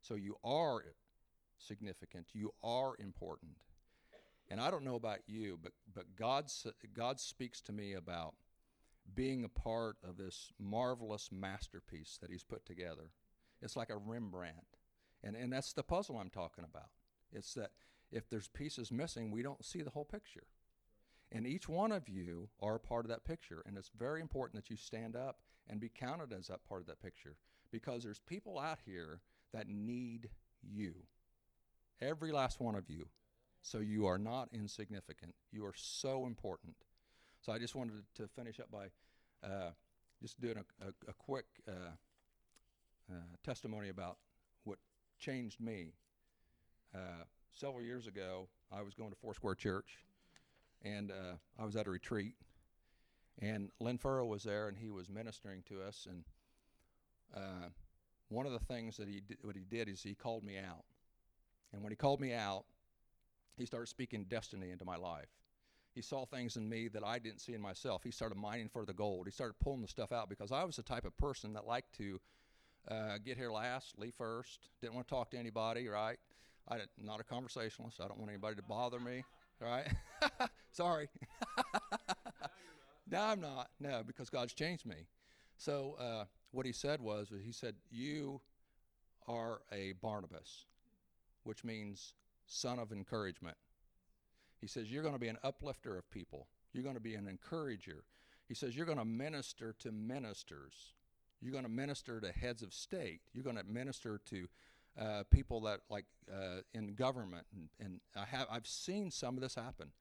[0.01, 0.83] So you are
[1.57, 2.27] significant.
[2.33, 3.57] You are important.
[4.49, 6.51] And I don't know about you, but, but God,
[6.93, 8.35] God speaks to me about
[9.15, 13.11] being a part of this marvelous masterpiece that He's put together.
[13.61, 14.77] It's like a Rembrandt.
[15.23, 16.89] And, and that's the puzzle I'm talking about.
[17.31, 17.71] It's that
[18.11, 20.43] if there's pieces missing, we don't see the whole picture.
[21.33, 23.63] And each one of you are a part of that picture.
[23.65, 26.87] And it's very important that you stand up and be counted as that part of
[26.87, 27.35] that picture
[27.71, 29.19] because there's people out here
[29.51, 30.29] that need
[30.61, 30.93] you.
[32.01, 33.07] Every last one of you.
[33.63, 35.33] So you are not insignificant.
[35.51, 36.75] You are so important.
[37.41, 38.87] So I just wanted to finish up by
[39.43, 39.71] uh,
[40.21, 41.95] just doing a, a, a quick uh,
[43.11, 44.17] uh, testimony about
[44.65, 44.77] what
[45.19, 45.93] changed me.
[46.93, 50.03] Uh, several years ago, I was going to Foursquare Church
[50.83, 52.35] and uh, I was at a retreat,
[53.39, 56.07] and Lynn Furrow was there, and he was ministering to us.
[56.09, 56.23] And
[57.35, 57.69] uh,
[58.29, 60.83] one of the things that he did, what he did is he called me out,
[61.71, 62.65] and when he called me out,
[63.57, 65.29] he started speaking destiny into my life.
[65.93, 68.01] He saw things in me that I didn't see in myself.
[68.03, 69.27] He started mining for the gold.
[69.27, 71.95] He started pulling the stuff out because I was the type of person that liked
[71.97, 72.19] to
[72.89, 76.17] uh, get here last, leave first, didn't want to talk to anybody, right?
[76.67, 78.01] I'm not a conversationalist.
[78.01, 79.23] I don't want anybody to bother me
[79.63, 79.87] right?
[80.73, 81.07] Sorry.
[83.11, 83.69] no, I'm not.
[83.79, 85.07] No, because God's changed me.
[85.57, 88.41] So uh, what he said was, he said, "You
[89.27, 90.65] are a Barnabas,
[91.43, 92.15] which means
[92.47, 93.55] son of encouragement."
[94.59, 96.47] He says, "You're going to be an uplifter of people.
[96.73, 98.03] You're going to be an encourager."
[98.47, 100.95] He says, "You're going to minister to ministers.
[101.39, 103.21] You're going to minister to heads of state.
[103.33, 104.47] You're going to minister to
[104.99, 109.41] uh, people that like uh, in government, and, and, I have I've seen some of
[109.41, 109.91] this happen.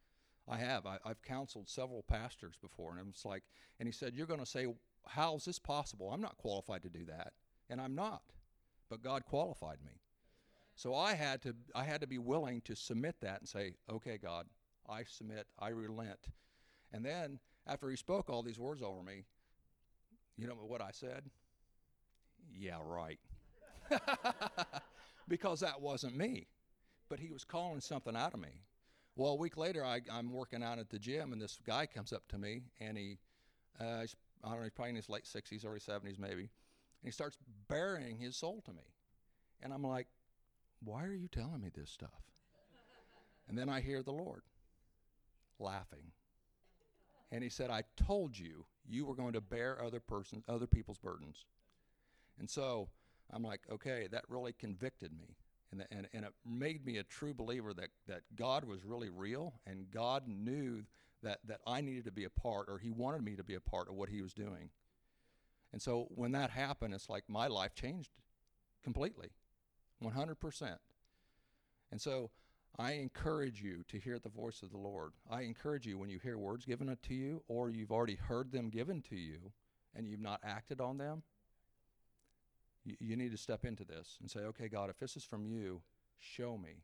[0.48, 0.87] I have.
[0.87, 3.44] I, have counseled several pastors before, and it's like,
[3.78, 4.66] and he said, "You're going to say,
[5.07, 6.11] how is this possible?
[6.12, 7.33] I'm not qualified to do that,
[7.70, 8.22] and I'm not,
[8.88, 10.00] but God qualified me."
[10.74, 14.18] So I had to I had to be willing to submit that and say, "Okay,
[14.18, 14.46] God,
[14.88, 15.46] I submit.
[15.59, 16.28] I relent."
[16.92, 19.24] And then after he spoke all these words over me,
[20.37, 21.24] you know what I said?
[22.52, 23.20] Yeah, right.
[25.28, 26.48] because that wasn't me.
[27.09, 28.62] But he was calling something out of me.
[29.14, 32.12] Well, a week later, I, am working out at the gym, and this guy comes
[32.12, 33.18] up to me, and he,
[33.81, 36.48] uh, I don't know, he's probably in his late 60s, early 70s maybe, and
[37.05, 37.37] he starts
[37.68, 38.83] burying his soul to me.
[39.62, 40.07] And I'm like,
[40.83, 42.22] why are you telling me this stuff?
[43.48, 44.42] and then I hear the Lord
[45.59, 46.12] laughing.
[47.31, 50.98] And he said, I told you you were going to bear other persons, other people's
[50.98, 51.44] burdens.
[52.38, 52.88] And so
[53.31, 55.37] I'm like, okay, that really convicted me.
[55.73, 59.55] And, and, and it made me a true believer that, that God was really real
[59.67, 60.83] and God knew
[61.23, 63.61] that, that I needed to be a part or He wanted me to be a
[63.61, 64.71] part of what He was doing.
[65.73, 68.11] And so when that happened, it's like my life changed
[68.85, 69.31] completely,
[70.05, 70.77] 100%.
[71.91, 72.31] And so
[72.79, 75.13] I encourage you to hear the voice of the Lord.
[75.31, 78.69] I encourage you when you hear words given to you or you've already heard them
[78.69, 79.53] given to you
[79.95, 81.23] and you've not acted on them,
[82.85, 85.81] you, need to step into this and say, okay, God, if this is from you,
[86.18, 86.83] show me.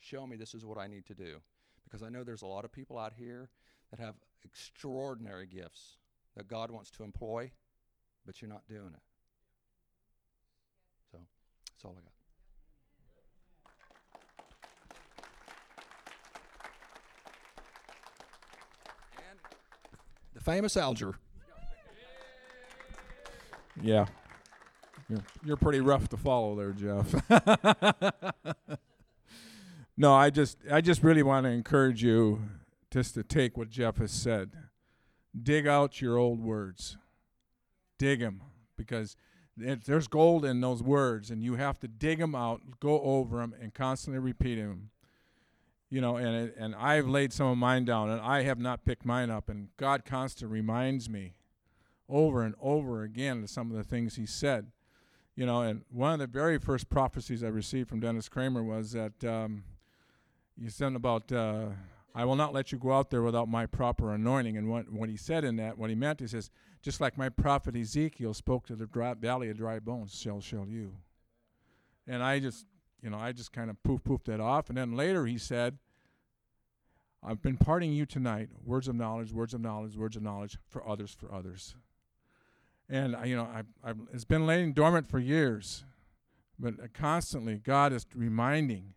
[0.00, 1.36] Show me this is what I need to do.
[1.84, 3.50] Because I know there's a lot of people out here
[3.90, 5.98] that have extraordinary gifts
[6.36, 7.50] that God wants to employ,
[8.26, 9.02] but you're not doing it.
[11.10, 11.18] So
[11.70, 12.12] that's all I got.
[20.34, 21.14] The famous Alger.
[23.80, 24.06] Yeah.
[25.08, 27.14] You're, you're pretty rough to follow there, Jeff.
[29.96, 32.40] no, I just I just really want to encourage you
[32.90, 34.50] just to take what Jeff has said.
[35.40, 36.96] Dig out your old words.
[37.98, 38.42] Dig them
[38.76, 39.16] because
[39.58, 43.38] it, there's gold in those words and you have to dig them out, go over
[43.38, 44.90] them and constantly repeat them.
[45.88, 48.84] You know, and it, and I've laid some of mine down and I have not
[48.84, 51.34] picked mine up and God constantly reminds me
[52.08, 54.66] over and over again of some of the things he said.
[55.42, 58.92] You know, and one of the very first prophecies I received from Dennis Cramer was
[58.92, 59.64] that um,
[60.56, 61.70] he said about, uh,
[62.14, 64.56] I will not let you go out there without my proper anointing.
[64.56, 66.48] And what, what he said in that, what he meant, he says,
[66.80, 70.68] just like my prophet Ezekiel spoke to the dry valley of dry bones, shall shall
[70.68, 70.92] you.
[72.06, 72.64] And I just,
[73.02, 74.68] you know, I just kind of poof poofed that off.
[74.68, 75.76] And then later he said,
[77.20, 80.88] I've been parting you tonight, words of knowledge, words of knowledge, words of knowledge for
[80.88, 81.74] others, for others.
[82.92, 85.82] And you know, I, I, it's been laying dormant for years,
[86.58, 88.92] but uh, constantly God is reminding,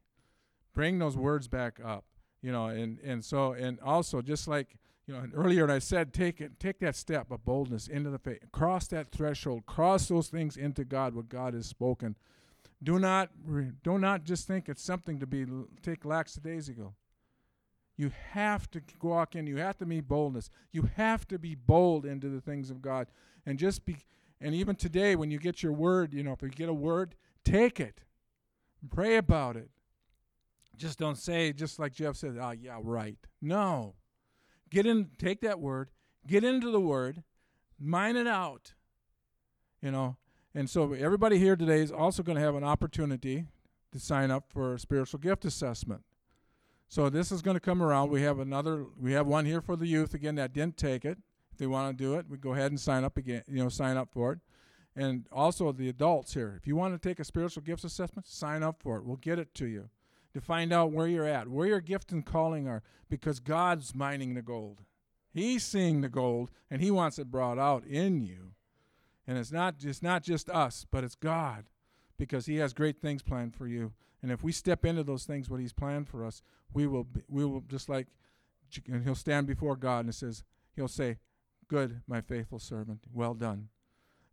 [0.73, 2.03] bring those words back up.
[2.41, 4.75] You know, and and so and also just like
[5.07, 8.39] you know earlier I said, take it, take that step of boldness into the faith,
[8.51, 12.17] cross that threshold, cross those things into God, what God has spoken.
[12.83, 15.45] Do not re, do not just think it's something to be
[15.81, 16.95] take lackadaisical.
[17.97, 19.47] You have to walk in.
[19.47, 20.49] You have to be boldness.
[20.71, 23.07] You have to be bold into the things of God.
[23.45, 23.97] And just be,
[24.41, 27.15] and even today, when you get your word, you know, if you get a word,
[27.43, 28.01] take it.
[28.89, 29.69] Pray about it.
[30.75, 33.17] Just don't say, just like Jeff said, oh, yeah, right.
[33.41, 33.95] No.
[34.69, 35.89] Get in, take that word,
[36.27, 37.23] get into the word,
[37.79, 38.73] mine it out.
[39.81, 40.17] You know,
[40.53, 43.45] and so everybody here today is also going to have an opportunity
[43.91, 46.03] to sign up for a spiritual gift assessment.
[46.87, 48.09] So this is going to come around.
[48.09, 48.85] We have another.
[48.99, 51.17] We have one here for the youth again that didn't take it.
[51.51, 53.43] If they want to do it, we go ahead and sign up again.
[53.47, 54.39] You know, sign up for it.
[54.95, 56.55] And also the adults here.
[56.57, 59.03] If you want to take a spiritual gifts assessment, sign up for it.
[59.03, 59.89] We'll get it to you
[60.33, 64.33] to find out where you're at, where your gift and calling are, because God's mining
[64.33, 64.81] the gold.
[65.33, 68.51] He's seeing the gold, and He wants it brought out in you.
[69.27, 71.65] And it's not it's not just us, but it's God,
[72.17, 73.93] because He has great things planned for you.
[74.25, 76.41] And if we step into those things, what He's planned for us,
[76.73, 78.07] we will be, we will just like,
[78.87, 80.43] and He'll stand before God and it says
[80.75, 81.19] He'll say,
[81.67, 83.69] "Good, my faithful servant, well done."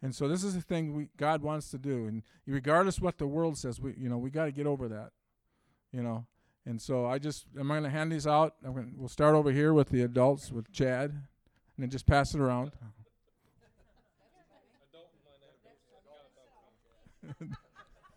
[0.01, 3.27] And so this is the thing we God wants to do, and regardless what the
[3.27, 5.11] world says, we you know we got to get over that,
[5.93, 6.25] you know.
[6.65, 8.55] And so I just I'm going to hand these out.
[8.65, 11.21] I'm going we'll start over here with the adults with Chad, and
[11.77, 12.73] then just pass it around.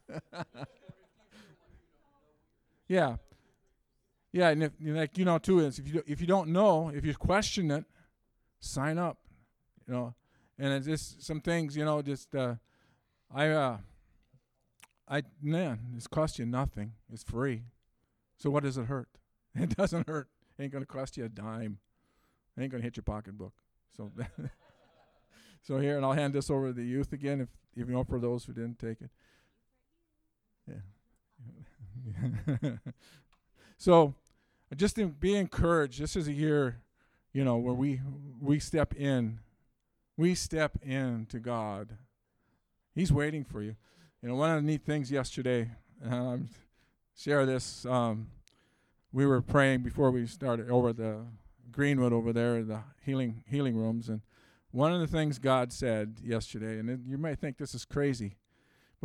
[2.87, 3.17] yeah,
[4.31, 7.05] yeah, and if like you know too is if you if you don't know if
[7.05, 7.85] you question it,
[8.59, 9.17] sign up,
[9.87, 10.13] you know,
[10.59, 12.55] and it's just some things you know just uh,
[13.33, 13.77] I uh,
[15.07, 17.63] I man it's cost you nothing it's free,
[18.37, 19.07] so what does it hurt?
[19.57, 20.27] It doesn't hurt.
[20.59, 21.79] It ain't gonna cost you a dime.
[22.57, 23.53] It ain't gonna hit your pocketbook.
[23.95, 24.11] So
[25.61, 28.19] so here and I'll hand this over to the youth again if you know for
[28.19, 29.09] those who didn't take it.
[30.67, 30.81] Yeah.
[33.77, 34.13] so
[34.75, 36.01] just be encouraged.
[36.01, 36.81] This is a year,
[37.33, 38.01] you know, where we
[38.41, 39.39] we step in,
[40.17, 41.97] we step in to God.
[42.93, 43.75] He's waiting for you.
[44.21, 45.69] You know, one of the neat things yesterday,
[46.03, 46.49] um,
[47.15, 47.85] share this.
[47.85, 48.27] Um,
[49.11, 51.25] we were praying before we started over the
[51.71, 54.21] Greenwood over there, the healing healing rooms, and
[54.71, 58.35] one of the things God said yesterday, and it, you may think this is crazy,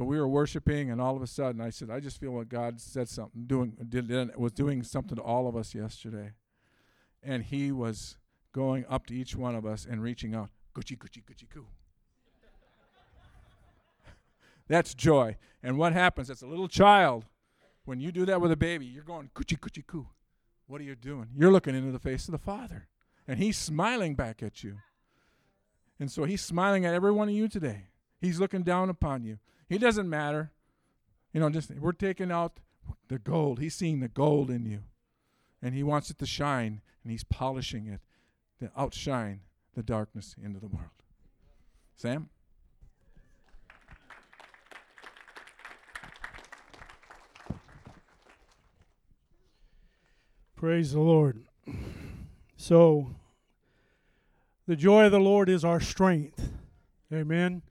[0.00, 2.48] but we were worshiping, and all of a sudden, I said, "I just feel what
[2.48, 6.32] God said something doing did was doing something to all of us yesterday,"
[7.22, 8.16] and He was
[8.50, 11.66] going up to each one of us and reaching out, "Gucci, Gucci, Gucci, coo."
[14.68, 15.36] That's joy.
[15.62, 17.26] And what happens as a little child,
[17.84, 20.08] when you do that with a baby, you're going "Gucci, Gucci, coo."
[20.66, 21.28] What are you doing?
[21.36, 22.88] You're looking into the face of the Father,
[23.28, 24.78] and He's smiling back at you.
[25.98, 27.88] And so He's smiling at every one of you today.
[28.18, 29.38] He's looking down upon you.
[29.70, 30.50] He doesn't matter.
[31.32, 32.58] You know, just we're taking out
[33.06, 33.60] the gold.
[33.60, 34.80] He's seeing the gold in you.
[35.62, 38.00] And he wants it to shine, and he's polishing it
[38.58, 39.42] to outshine
[39.74, 40.88] the darkness into the world.
[41.94, 42.30] Sam?
[50.56, 51.44] Praise the Lord.
[52.56, 53.14] So,
[54.66, 56.50] the joy of the Lord is our strength.
[57.12, 57.62] Amen.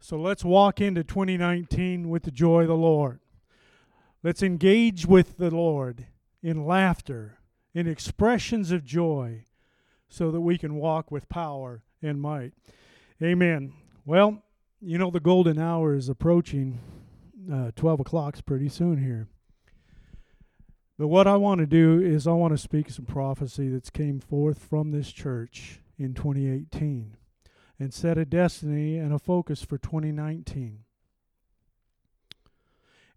[0.00, 3.20] So let's walk into 2019 with the joy of the Lord.
[4.22, 6.06] Let's engage with the Lord
[6.42, 7.40] in laughter,
[7.74, 9.44] in expressions of joy,
[10.08, 12.52] so that we can walk with power and might.
[13.22, 13.74] Amen.
[14.06, 14.42] Well,
[14.80, 16.80] you know, the golden hour is approaching.
[17.52, 19.28] Uh, 12 o'clock's pretty soon here.
[20.98, 24.20] But what I want to do is I want to speak some prophecy that's came
[24.20, 27.17] forth from this church in 2018
[27.78, 30.80] and set a destiny and a focus for 2019.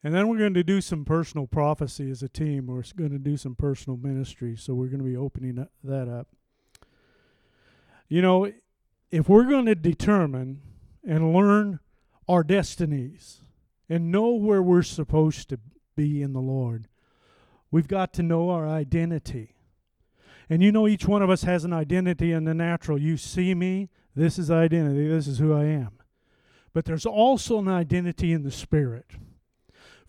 [0.04, 2.68] And then we're going to do some personal prophecy as a team.
[2.68, 4.56] We're going to do some personal ministry.
[4.56, 6.28] So we're going to be opening that up.
[8.08, 8.52] You know,
[9.12, 10.62] if we're going to determine
[11.08, 11.80] and learn
[12.28, 13.42] our destinies
[13.90, 15.60] and know where we're supposed to
[15.96, 16.88] be in the Lord,
[17.70, 19.56] we've got to know our identity.
[20.50, 23.00] And you know, each one of us has an identity in the natural.
[23.00, 25.92] You see me, this is identity, this is who I am.
[26.74, 29.12] But there's also an identity in the spirit.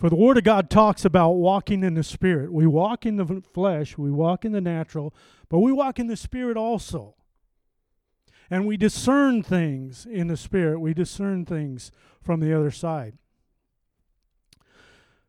[0.02, 2.52] For the Word of God talks about walking in the Spirit.
[2.52, 5.14] We walk in the flesh, we walk in the natural,
[5.48, 7.14] but we walk in the Spirit also.
[8.50, 13.16] And we discern things in the Spirit, we discern things from the other side.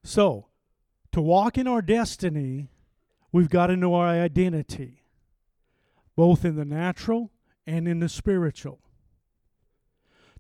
[0.04, 0.48] So,
[1.12, 2.72] to walk in our destiny,
[3.32, 5.04] we've got to know our identity,
[6.16, 7.30] both in the natural
[7.66, 8.80] and in the spiritual.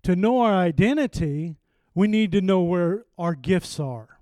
[0.04, 1.56] To know our identity,
[1.96, 4.20] we need to know where our gifts are.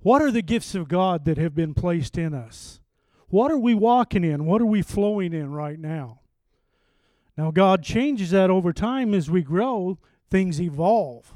[0.00, 2.80] What are the gifts of God that have been placed in us?
[3.28, 4.44] What are we walking in?
[4.44, 6.20] What are we flowing in right now?
[7.36, 9.98] Now, God changes that over time as we grow,
[10.30, 11.34] things evolve.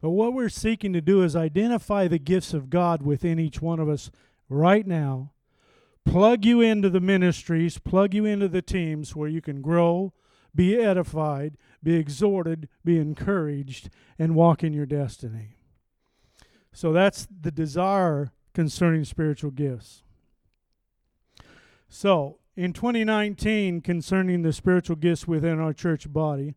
[0.00, 3.80] But what we're seeking to do is identify the gifts of God within each one
[3.80, 4.10] of us
[4.48, 5.32] right now,
[6.04, 10.12] plug you into the ministries, plug you into the teams where you can grow,
[10.54, 15.56] be edified, be exhorted, be encouraged, and walk in your destiny.
[16.72, 20.02] So that's the desire concerning spiritual gifts.
[21.88, 26.54] So, in 2019, concerning the spiritual gifts within our church body,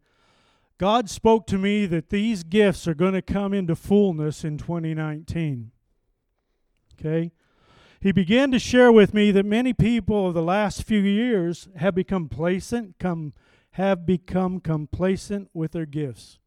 [0.77, 5.71] God spoke to me that these gifts are going to come into fullness in 2019.
[6.99, 7.31] Okay?
[7.99, 11.95] He began to share with me that many people of the last few years have
[11.95, 13.33] become complacent, come,
[13.71, 16.39] have become complacent with their gifts.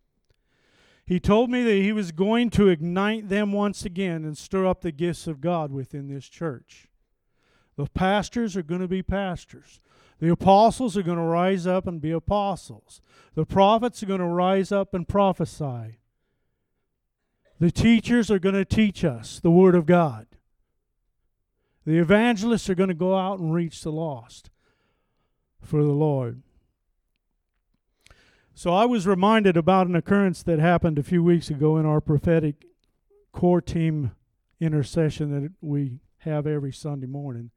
[1.04, 4.80] He told me that he was going to ignite them once again and stir up
[4.80, 6.86] the gifts of God within this church.
[7.76, 9.80] The pastors are going to be pastors.
[10.20, 13.00] The apostles are going to rise up and be apostles.
[13.34, 15.98] The prophets are going to rise up and prophesy.
[17.58, 20.26] The teachers are going to teach us the Word of God.
[21.86, 24.50] The evangelists are going to go out and reach the lost
[25.62, 26.42] for the Lord.
[28.54, 32.00] So I was reminded about an occurrence that happened a few weeks ago in our
[32.00, 32.66] prophetic
[33.32, 34.12] core team
[34.60, 37.50] intercession that we have every Sunday morning.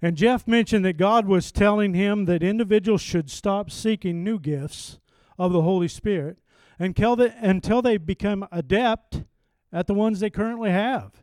[0.00, 4.98] And Jeff mentioned that God was telling him that individuals should stop seeking new gifts
[5.38, 6.38] of the Holy Spirit
[6.78, 9.24] until they, until they become adept
[9.70, 11.19] at the ones they currently have.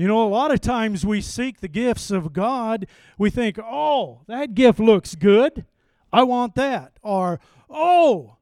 [0.00, 2.86] You know, a lot of times we seek the gifts of God.
[3.18, 5.66] We think, oh, that gift looks good.
[6.10, 6.94] I want that.
[7.02, 7.38] Or,
[7.68, 8.38] oh,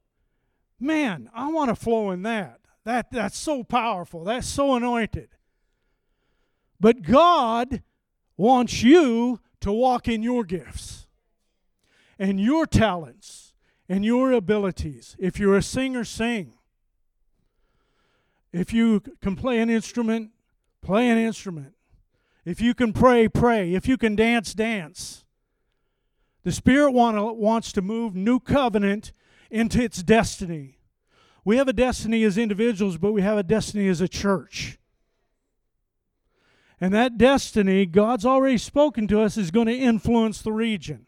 [0.79, 2.61] man, I want to flow in that.
[2.85, 4.23] That that's so powerful.
[4.23, 5.31] That's so anointed.
[6.79, 7.83] But God
[8.37, 11.09] wants you to walk in your gifts
[12.21, 13.53] and your talents
[13.89, 15.17] and your abilities.
[15.19, 16.53] If you're a singer, sing.
[18.53, 20.31] If you can play an instrument,
[20.83, 21.75] play an instrument.
[22.45, 23.75] If you can pray, pray.
[23.75, 25.25] If you can dance, dance.
[26.45, 29.13] The Spirit want, wants to move new covenant
[29.51, 30.79] into its destiny.
[31.45, 34.79] We have a destiny as individuals, but we have a destiny as a church.
[36.81, 41.07] And that destiny, God's already spoken to us, is going to influence the region.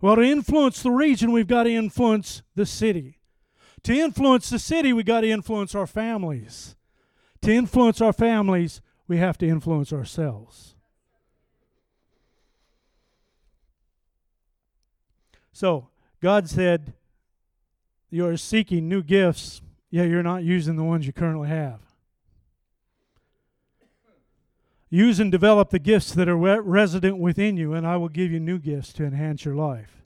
[0.00, 3.18] Well, to influence the region, we've got to influence the city.
[3.84, 6.76] To influence the city, we've got to influence our families.
[7.42, 10.74] To influence our families, we have to influence ourselves.
[15.52, 15.88] So,
[16.20, 16.94] God said,
[18.10, 19.60] You're seeking new gifts,
[19.90, 21.80] yet you're not using the ones you currently have.
[24.90, 28.32] Use and develop the gifts that are re- resident within you, and I will give
[28.32, 29.98] you new gifts to enhance your life.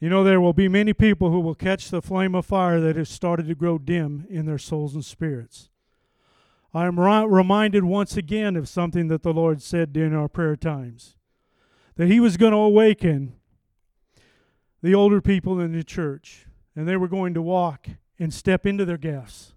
[0.00, 2.96] You know, there will be many people who will catch the flame of fire that
[2.96, 5.69] has started to grow dim in their souls and spirits.
[6.72, 11.16] I am reminded once again of something that the Lord said during our prayer times
[11.96, 13.34] that He was going to awaken
[14.82, 18.84] the older people in the church, and they were going to walk and step into
[18.84, 19.54] their gifts,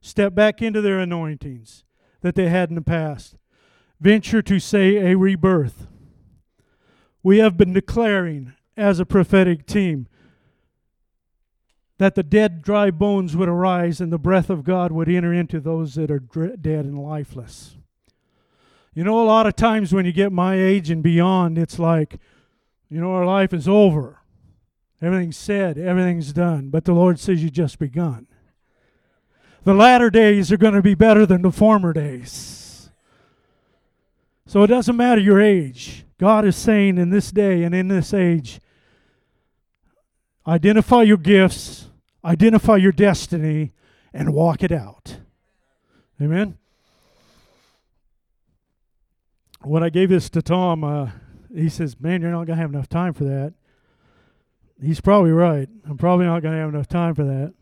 [0.00, 1.84] step back into their anointings
[2.20, 3.36] that they had in the past,
[4.00, 5.86] venture to say a rebirth.
[7.22, 10.06] We have been declaring as a prophetic team
[12.02, 15.60] that the dead, dry bones would arise and the breath of God would enter into
[15.60, 17.76] those that are dead and lifeless.
[18.94, 22.18] You know, a lot of times when you get my age and beyond, it's like,
[22.90, 24.18] you know, our life is over.
[25.00, 26.68] Everything's said, everything's done.
[26.68, 28.26] But the Lord says you just begun.
[29.64, 32.90] The latter days are going to be better than the former days.
[34.46, 36.04] So it doesn't matter your age.
[36.18, 38.60] God is saying in this day and in this age
[40.46, 41.88] identify your gifts,
[42.24, 43.72] identify your destiny,
[44.12, 45.16] and walk it out.
[46.20, 46.58] Amen.
[49.62, 51.10] When I gave this to Tom, uh,
[51.54, 53.54] he says, Man, you're not going to have enough time for that.
[54.80, 55.68] He's probably right.
[55.88, 57.54] I'm probably not going to have enough time for that.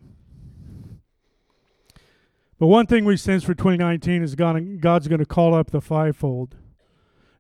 [2.58, 5.80] But one thing we sense for 2019 is God, God's going to call up the
[5.80, 6.56] fivefold.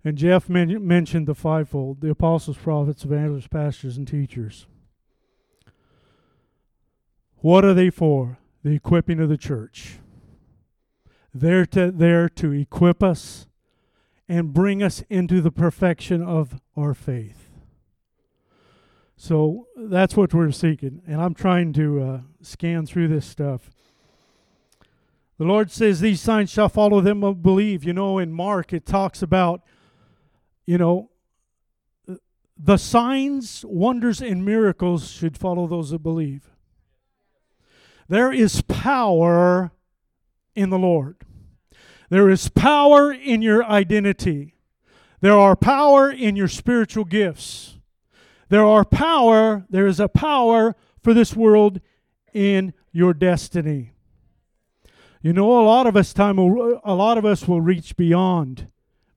[0.02, 4.66] And Jeff men- mentioned the fivefold the apostles, prophets, evangelists, pastors, and teachers.
[7.40, 8.38] What are they for?
[8.62, 9.98] The equipping of the church.
[11.32, 13.46] They're to, there to equip us
[14.28, 17.50] and bring us into the perfection of our faith.
[19.16, 21.02] So that's what we're seeking.
[21.06, 23.70] And I'm trying to uh, scan through this stuff.
[25.38, 27.84] The Lord says, These signs shall follow them who believe.
[27.84, 29.62] You know, in Mark, it talks about,
[30.66, 31.10] you know,
[32.56, 36.49] the signs, wonders, and miracles should follow those that believe.
[38.10, 39.70] There is power
[40.56, 41.18] in the Lord.
[42.08, 44.56] There is power in your identity.
[45.20, 47.78] There are power in your spiritual gifts.
[48.48, 51.80] There are power, there is a power for this world
[52.34, 53.92] in your destiny.
[55.22, 58.66] You know, a lot of us time a lot of us will reach beyond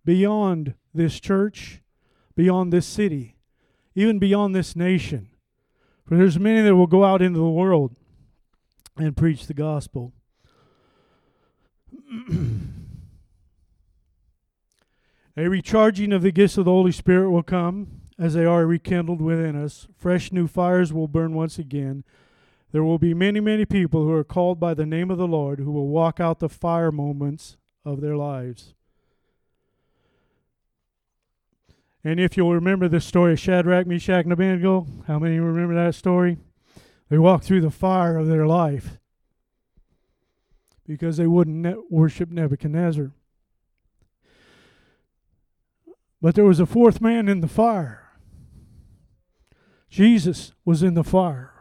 [0.06, 1.82] beyond this church,
[2.36, 3.38] beyond this city,
[3.96, 5.30] even beyond this nation.
[6.06, 7.96] For there's many that will go out into the world
[8.98, 10.14] and preach the gospel.
[15.36, 19.20] A recharging of the gifts of the Holy Spirit will come as they are rekindled
[19.20, 19.88] within us.
[19.98, 22.04] Fresh new fires will burn once again.
[22.72, 25.60] There will be many, many people who are called by the name of the Lord
[25.60, 28.76] who will walk out the fire moments of their lives.
[32.04, 35.96] And if you'll remember the story of Shadrach, Meshach, and Abednego, how many remember that
[35.96, 36.38] story?
[37.14, 38.98] They walked through the fire of their life
[40.88, 43.12] because they wouldn't ne- worship Nebuchadnezzar.
[46.20, 48.18] But there was a fourth man in the fire.
[49.92, 51.54] Jesus was in the fire.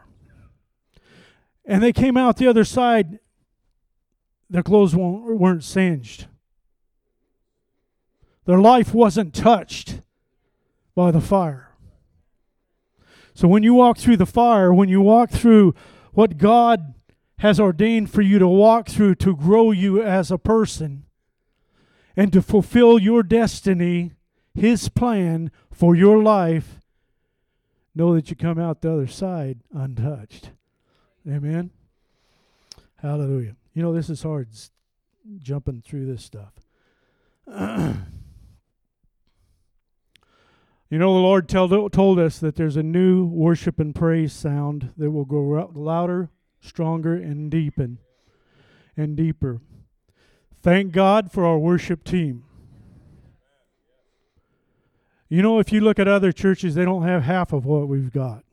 [1.65, 3.19] And they came out the other side,
[4.49, 6.25] their clothes weren't singed.
[8.45, 10.01] Their life wasn't touched
[10.95, 11.72] by the fire.
[13.33, 15.73] So when you walk through the fire, when you walk through
[16.13, 16.93] what God
[17.39, 21.03] has ordained for you to walk through to grow you as a person
[22.15, 24.11] and to fulfill your destiny,
[24.53, 26.79] his plan for your life,
[27.95, 30.51] know that you come out the other side untouched.
[31.27, 31.71] Amen.
[33.01, 33.55] Hallelujah.
[33.73, 34.49] You know, this is hard
[35.39, 36.53] jumping through this stuff.
[40.93, 44.91] you know, the Lord told, told us that there's a new worship and praise sound
[44.95, 46.29] that will grow louder,
[46.61, 47.97] stronger, and deepen
[48.95, 49.59] and deeper.
[50.61, 52.43] Thank God for our worship team.
[55.29, 58.13] You know, if you look at other churches, they don't have half of what we've
[58.13, 58.43] got.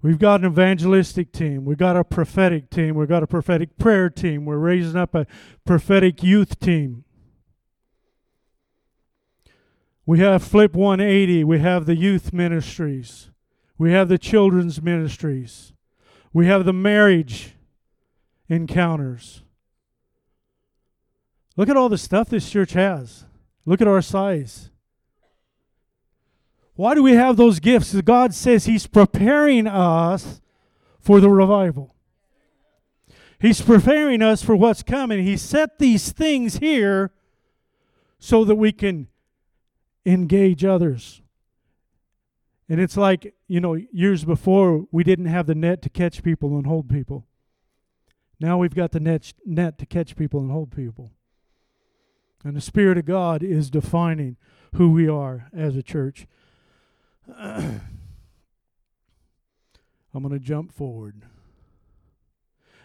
[0.00, 1.66] We've got an evangelistic team.
[1.66, 2.94] We've got a prophetic team.
[2.94, 4.46] We've got a prophetic prayer team.
[4.46, 5.26] We're raising up a
[5.66, 7.04] prophetic youth team.
[10.10, 11.44] We have Flip 180.
[11.44, 13.30] We have the youth ministries.
[13.78, 15.72] We have the children's ministries.
[16.32, 17.54] We have the marriage
[18.48, 19.44] encounters.
[21.56, 23.24] Look at all the stuff this church has.
[23.64, 24.70] Look at our size.
[26.74, 27.94] Why do we have those gifts?
[28.00, 30.40] God says He's preparing us
[30.98, 31.94] for the revival.
[33.38, 35.22] He's preparing us for what's coming.
[35.22, 37.12] He set these things here
[38.18, 39.06] so that we can
[40.04, 41.22] engage others.
[42.68, 46.56] And it's like, you know, years before we didn't have the net to catch people
[46.56, 47.26] and hold people.
[48.38, 51.10] Now we've got the net, net to catch people and hold people.
[52.44, 54.36] And the Spirit of God is defining
[54.74, 56.26] who we are as a church.
[57.38, 57.80] I'm
[60.14, 61.22] going to jump forward.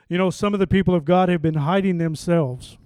[0.09, 2.77] You know, some of the people of God have been hiding themselves.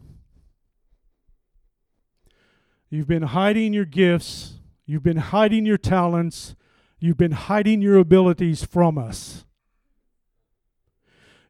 [2.89, 6.55] You've been hiding your gifts, you've been hiding your talents,
[6.99, 9.45] you've been hiding your abilities from us.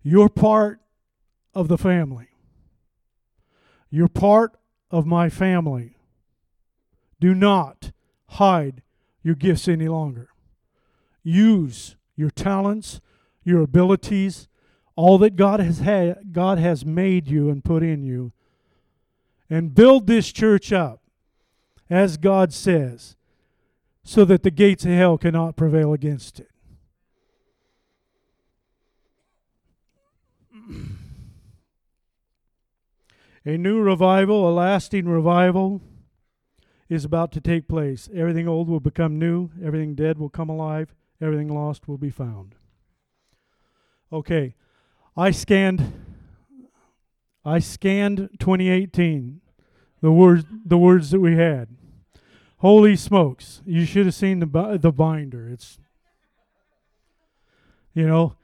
[0.04, 0.82] You're part
[1.54, 2.28] of the family.
[3.90, 4.58] You're part
[4.92, 5.96] of my family.
[7.20, 7.92] Do not
[8.28, 8.82] hide
[9.24, 10.30] your gifts any longer.
[11.24, 13.02] Use your talents,
[13.44, 14.48] your abilities,
[14.96, 18.34] all that God has had, God has made you and put in you.
[19.50, 20.99] And build this church up
[21.90, 23.16] as God says,
[24.04, 26.50] so that the gates of hell cannot prevail against it.
[33.46, 35.82] A new revival, a lasting revival,
[36.90, 38.10] is about to take place.
[38.14, 42.56] Everything old will become new, everything dead will come alive, everything lost will be found.
[44.12, 44.56] Okay,
[45.16, 45.94] I scanned
[47.46, 49.42] I scanned 2018,
[50.02, 51.70] the words the words that we had.
[52.60, 53.62] Holy smokes!
[53.66, 55.48] You should have seen the the binder.
[55.48, 55.80] It's,
[57.94, 58.36] you know,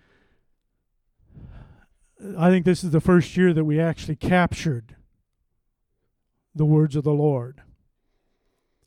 [2.38, 4.95] I think this is the first year that we actually captured
[6.53, 7.61] the words of the Lord.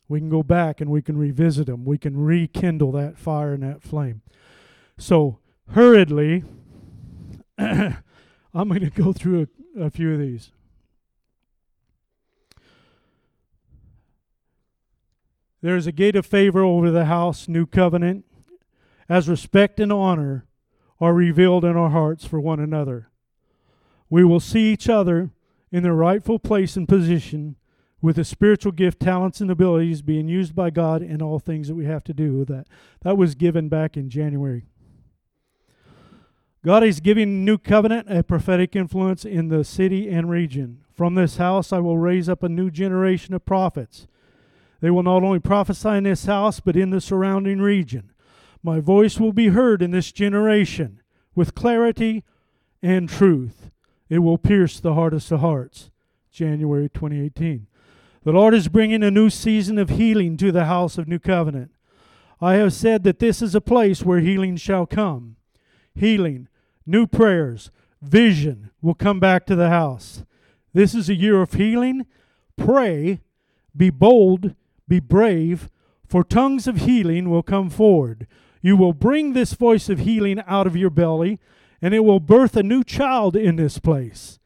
[0.09, 1.85] We can go back and we can revisit them.
[1.85, 4.23] We can rekindle that fire and that flame.
[4.97, 5.41] So,
[5.73, 6.45] hurriedly,
[7.59, 8.03] I'm
[8.55, 10.53] going to go through a, a few of these.
[15.61, 18.25] There is a gate of favor over the house, new covenant,
[19.09, 20.47] as respect and honor
[21.01, 23.11] are revealed in our hearts for one another.
[24.11, 25.31] We will see each other
[25.71, 27.57] in their rightful place and position
[28.01, 31.75] with the spiritual gift, talents, and abilities being used by God in all things that
[31.75, 32.67] we have to do with that.
[33.03, 34.67] That was given back in January.
[36.65, 40.85] God is giving new covenant a prophetic influence in the city and region.
[40.93, 44.07] From this house I will raise up a new generation of prophets.
[44.81, 48.13] They will not only prophesy in this house, but in the surrounding region.
[48.63, 51.01] My voice will be heard in this generation
[51.35, 52.25] with clarity
[52.83, 53.71] and truth.
[54.09, 55.91] It will pierce the hardest of hearts.
[56.31, 57.67] January 2018.
[58.25, 61.73] The Lord is bringing a new season of healing to the house of New Covenant.
[62.41, 65.37] I have said that this is a place where healing shall come.
[65.95, 66.49] Healing,
[66.87, 67.71] new prayers,
[68.01, 70.25] vision will come back to the house.
[70.73, 72.07] This is a year of healing.
[72.57, 73.21] Pray,
[73.77, 74.55] be bold,
[74.89, 75.69] be brave,
[76.07, 78.27] for tongues of healing will come forward.
[78.63, 81.39] You will bring this voice of healing out of your belly,
[81.81, 84.39] and it will birth a new child in this place.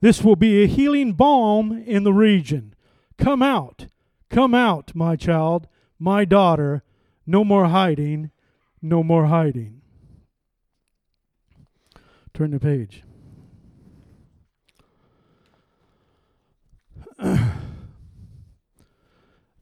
[0.00, 2.74] This will be a healing balm in the region.
[3.18, 3.86] Come out,
[4.30, 5.68] come out, my child,
[5.98, 6.82] my daughter.
[7.26, 8.30] No more hiding,
[8.80, 9.82] no more hiding.
[12.32, 13.04] Turn the page.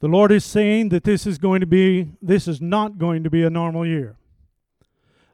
[0.00, 3.30] the Lord is saying that this is going to be, this is not going to
[3.30, 4.16] be a normal year.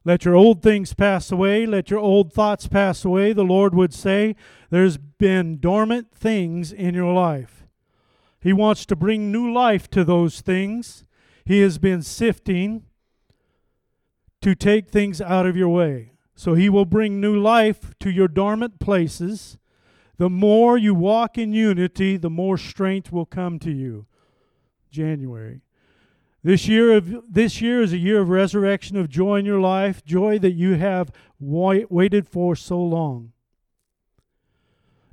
[0.05, 1.65] Let your old things pass away.
[1.65, 3.33] Let your old thoughts pass away.
[3.33, 4.37] The Lord would say,
[4.71, 7.65] There's been dormant things in your life.
[8.41, 11.05] He wants to bring new life to those things.
[11.47, 12.85] He has been sifting
[14.43, 16.13] to take things out of your way.
[16.35, 19.57] So He will bring new life to your dormant places.
[20.19, 24.07] The more you walk in unity, the more strength will come to you.
[24.95, 25.61] January.
[26.43, 30.05] This year of this year is a year of resurrection of joy in your life,
[30.05, 33.33] joy that you have waited for so long.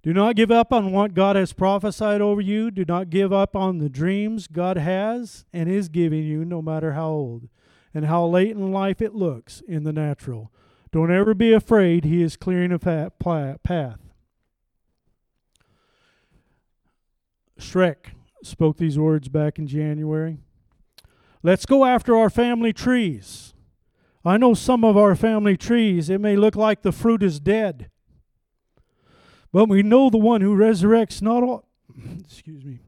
[0.04, 2.70] Do not give up on what God has prophesied over you.
[2.70, 6.94] Do not give up on the dreams God has and is giving you, no matter
[6.94, 7.50] how old
[7.94, 10.52] and how late in life it looks in the natural.
[10.92, 14.00] Don't ever be afraid, He is clearing a path.
[17.60, 18.14] Shrek
[18.44, 20.40] spoke these words back in January.
[21.44, 23.54] Let's go after our family trees.
[24.24, 27.90] I know some of our family trees, it may look like the fruit is dead.
[29.52, 31.68] But we know the one who resurrects not all,
[32.20, 32.80] excuse me,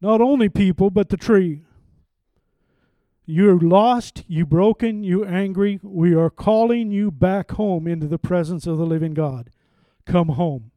[0.00, 1.62] not only people but the tree.
[3.26, 5.80] You're lost, you broken, you angry.
[5.82, 9.50] We are calling you back home into the presence of the living God.
[10.06, 10.70] Come home.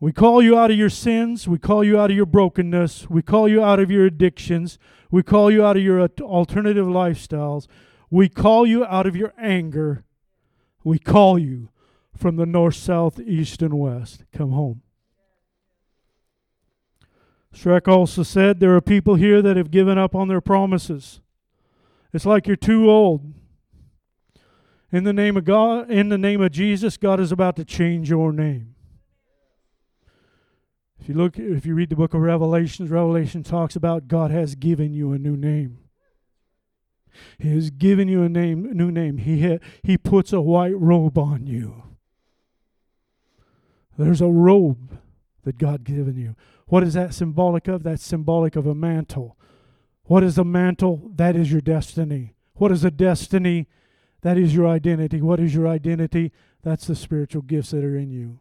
[0.00, 1.48] We call you out of your sins.
[1.48, 3.08] We call you out of your brokenness.
[3.08, 4.78] We call you out of your addictions.
[5.10, 7.66] We call you out of your alternative lifestyles.
[8.10, 10.04] We call you out of your anger.
[10.82, 11.70] We call you
[12.16, 14.24] from the north, south, east, and west.
[14.32, 14.82] Come home.
[17.54, 21.20] Shrek also said there are people here that have given up on their promises.
[22.12, 23.32] It's like you're too old.
[24.92, 28.10] In the name of God, in the name of Jesus, God is about to change
[28.10, 28.73] your name.
[31.04, 34.54] If you look if you read the book of Revelations, Revelation talks about God has
[34.54, 35.80] given you a new name.
[37.38, 39.18] He has given you a name, new name.
[39.18, 41.82] He ha, he puts a white robe on you.
[43.98, 44.98] There's a robe
[45.42, 46.36] that God given you.
[46.68, 47.82] What is that symbolic of?
[47.82, 49.36] That's symbolic of a mantle.
[50.04, 51.10] What is a mantle?
[51.16, 52.34] That is your destiny.
[52.54, 53.68] What is a destiny?
[54.22, 55.20] That is your identity.
[55.20, 56.32] What is your identity?
[56.62, 58.38] That's the spiritual gifts that are in you.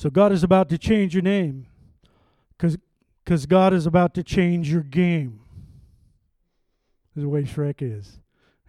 [0.00, 1.66] So God is about to change your name
[2.56, 5.40] because God is about to change your game.
[7.14, 8.18] This Is the way Shrek is.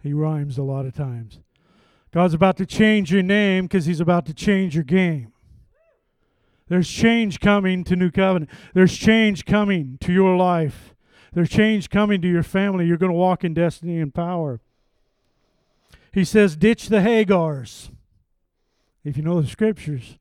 [0.02, 1.40] He rhymes a lot of times.
[2.12, 5.32] God's about to change your name because He's about to change your game.
[6.68, 8.50] There's change coming to New Covenant.
[8.74, 10.94] There's change coming to your life.
[11.32, 12.84] There's change coming to your family.
[12.84, 14.60] You're going to walk in destiny and power.
[16.12, 17.88] He says, ditch the Hagars.
[19.02, 20.18] If you know the scriptures,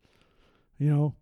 [0.82, 1.16] you know.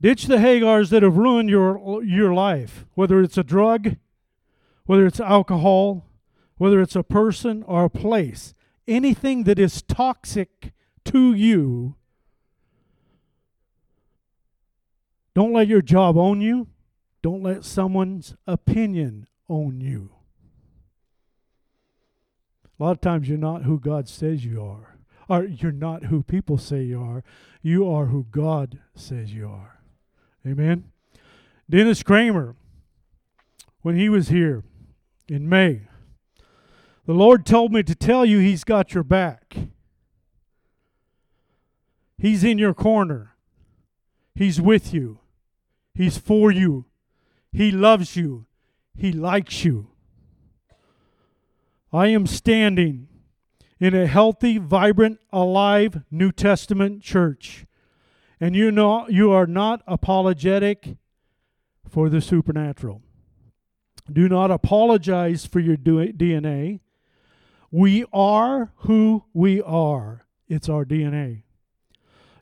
[0.00, 3.96] Ditch the Hagars that have ruined your, your life, whether it's a drug,
[4.84, 6.06] whether it's alcohol,
[6.56, 8.54] whether it's a person or a place.
[8.86, 10.72] Anything that is toxic
[11.06, 11.96] to you.
[15.34, 16.68] Don't let your job own you.
[17.22, 20.12] Don't let someone's opinion own you.
[22.78, 24.95] A lot of times you're not who God says you are.
[25.28, 27.24] Or you're not who people say you are.
[27.62, 29.80] You are who God says you are.
[30.46, 30.84] Amen.
[31.68, 32.54] Dennis Cramer,
[33.82, 34.62] when he was here
[35.28, 35.82] in May,
[37.06, 39.56] the Lord told me to tell you He's got your back.
[42.18, 43.34] He's in your corner.
[44.34, 45.20] He's with you.
[45.94, 46.86] He's for you.
[47.52, 48.46] He loves you.
[48.96, 49.88] He likes you.
[51.92, 53.08] I am standing
[53.78, 57.66] in a healthy, vibrant, alive New Testament church.
[58.40, 60.96] And you know you are not apologetic
[61.88, 63.02] for the supernatural.
[64.12, 66.80] Do not apologize for your DNA.
[67.70, 70.26] We are who we are.
[70.48, 71.42] It's our DNA.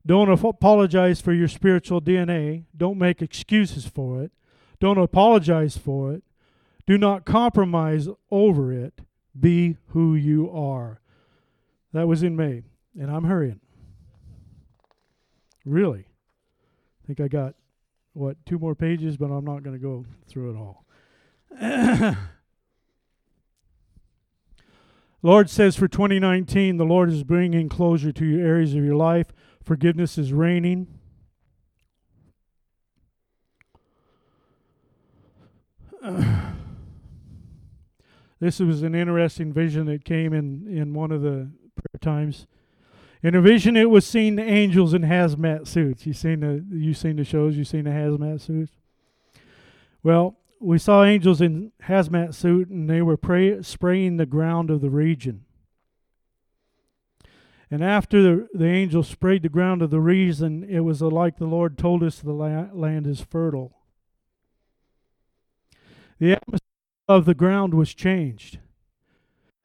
[0.07, 2.65] Don't apologize for your spiritual DNA.
[2.77, 4.33] Don't make excuses for it.
[4.79, 6.23] Don't apologize for it.
[6.87, 9.01] Do not compromise over it.
[9.39, 11.01] Be who you are.
[11.95, 12.65] That was in May,
[13.01, 13.61] and I'm hurrying.
[15.65, 16.01] Really.
[16.01, 17.55] I think I got,
[18.15, 20.85] what, two more pages, but I'm not going to go through it all.
[25.23, 29.29] Lord says for 2019, the Lord is bringing closure to your areas of your life.
[29.63, 30.99] Forgiveness is reigning.
[38.41, 42.47] this was an interesting vision that came in, in one of the prayer times.
[43.23, 46.07] In a vision, it was seen the angels in hazmat suits.
[46.07, 47.57] You seen the you seen the shows.
[47.57, 48.73] You seen the hazmat suits.
[50.03, 54.81] Well, we saw angels in hazmat suit, and they were pray, spraying the ground of
[54.81, 55.45] the region.
[57.71, 61.77] And after the, the sprayed the ground of the region, it was like the Lord
[61.77, 63.77] told us the la- land is fertile.
[66.19, 66.61] The atmosphere
[67.09, 68.59] of the ground was changed.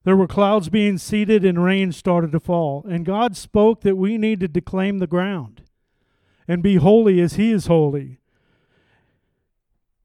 [0.10, 2.84] There were clouds being seeded and rain started to fall.
[2.90, 5.62] And God spoke that we needed to claim the ground
[6.48, 8.18] and be holy as He is holy.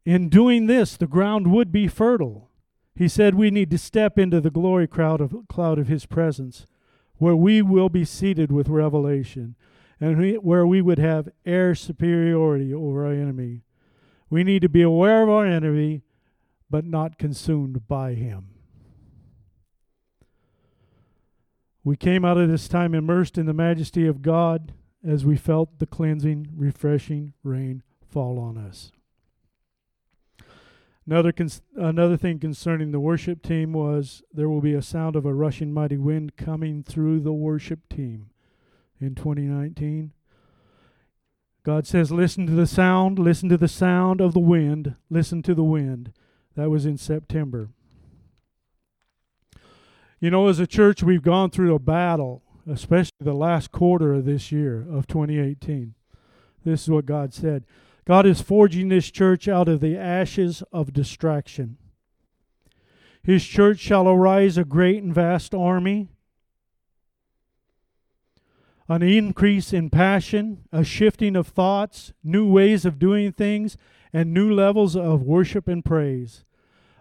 [0.05, 2.51] In doing this, the ground would be fertile.
[2.95, 6.67] He said we need to step into the glory cloud of, cloud of His presence,
[7.15, 9.57] where we will be seated with revelation
[9.99, 13.63] and we, where we would have air superiority over our enemy.
[14.29, 16.03] We need to be aware of our enemy,
[16.69, 18.54] but not consumed by him.
[21.85, 24.72] We came out of this time immersed in the majesty of God
[25.07, 28.91] as we felt the cleansing, refreshing rain fall on us.
[31.07, 35.26] Another, cons- another thing concerning the worship team was there will be a sound of
[35.26, 38.30] a rushing mighty wind coming through the worship team
[38.99, 40.12] in 2019.
[41.62, 45.55] God says, Listen to the sound, listen to the sound of the wind, listen to
[45.55, 46.12] the wind.
[46.57, 47.68] That was in September.
[50.21, 54.25] You know, as a church, we've gone through a battle, especially the last quarter of
[54.25, 55.95] this year of 2018.
[56.65, 57.65] This is what God said
[58.07, 61.79] God is forging this church out of the ashes of distraction.
[63.23, 66.09] His church shall arise a great and vast army,
[68.87, 73.79] an increase in passion, a shifting of thoughts, new ways of doing things,
[74.12, 76.45] and new levels of worship and praise.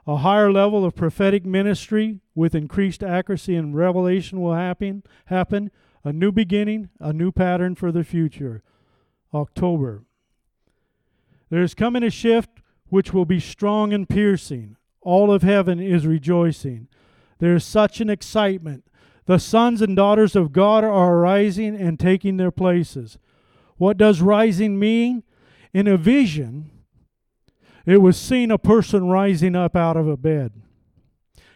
[0.06, 5.04] A higher level of prophetic ministry with increased accuracy and revelation will happen.
[5.26, 5.72] Happen.
[6.04, 8.62] A new beginning, a new pattern for the future.
[9.34, 10.04] October.
[11.50, 12.50] There is coming a shift
[12.90, 14.76] which will be strong and piercing.
[15.02, 16.88] All of heaven is rejoicing.
[17.40, 18.86] There is such an excitement.
[19.26, 23.18] The sons and daughters of God are arising and taking their places.
[23.78, 25.24] What does rising mean?
[25.74, 26.72] In a vision,
[27.86, 30.54] it was seen a person rising up out of a bed.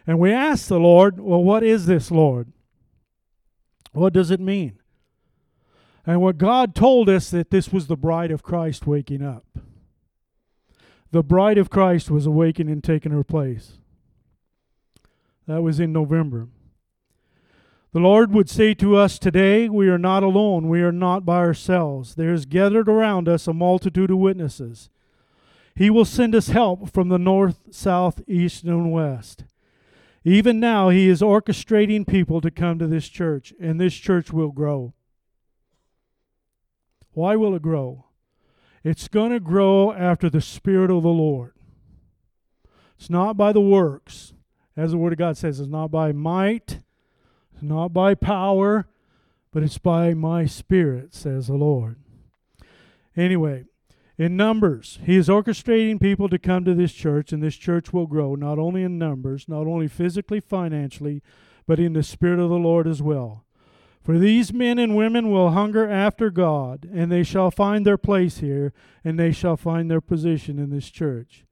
[0.05, 2.51] And we asked the Lord, Well, what is this, Lord?
[3.91, 4.79] What does it mean?
[6.05, 9.45] And what God told us that this was the bride of Christ waking up.
[11.11, 13.77] The bride of Christ was awakening and taking her place.
[15.47, 16.47] That was in November.
[17.93, 20.69] The Lord would say to us today, We are not alone.
[20.69, 22.15] We are not by ourselves.
[22.15, 24.89] There is gathered around us a multitude of witnesses.
[25.77, 29.43] He will send us help from the north, south, east, and west.
[30.23, 34.51] Even now, He is orchestrating people to come to this church, and this church will
[34.51, 34.95] grow.
[37.11, 38.05] Why will it grow?
[38.83, 41.53] It's going to grow after the Spirit of the Lord.
[42.97, 44.33] It's not by the works.
[44.75, 46.79] As the Word of God says, it's not by might,
[47.53, 48.87] it's not by power,
[49.51, 51.97] but it's by my Spirit, says the Lord.
[53.15, 53.65] Anyway,
[54.17, 58.07] in numbers, He is orchestrating people to come to this church, and this church will
[58.07, 61.21] grow not only in numbers, not only physically, financially,
[61.65, 63.45] but in the Spirit of the Lord as well.
[64.01, 68.37] For these men and women will hunger after God, and they shall find their place
[68.37, 68.71] here,
[69.03, 71.46] and they shall find their position in this church.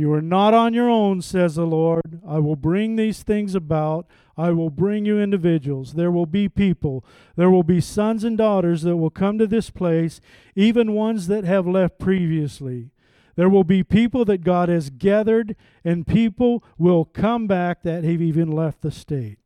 [0.00, 2.22] You are not on your own, says the Lord.
[2.26, 4.06] I will bring these things about.
[4.34, 5.92] I will bring you individuals.
[5.92, 7.04] There will be people.
[7.36, 10.22] There will be sons and daughters that will come to this place,
[10.56, 12.92] even ones that have left previously.
[13.36, 18.22] There will be people that God has gathered, and people will come back that have
[18.22, 19.36] even left the state.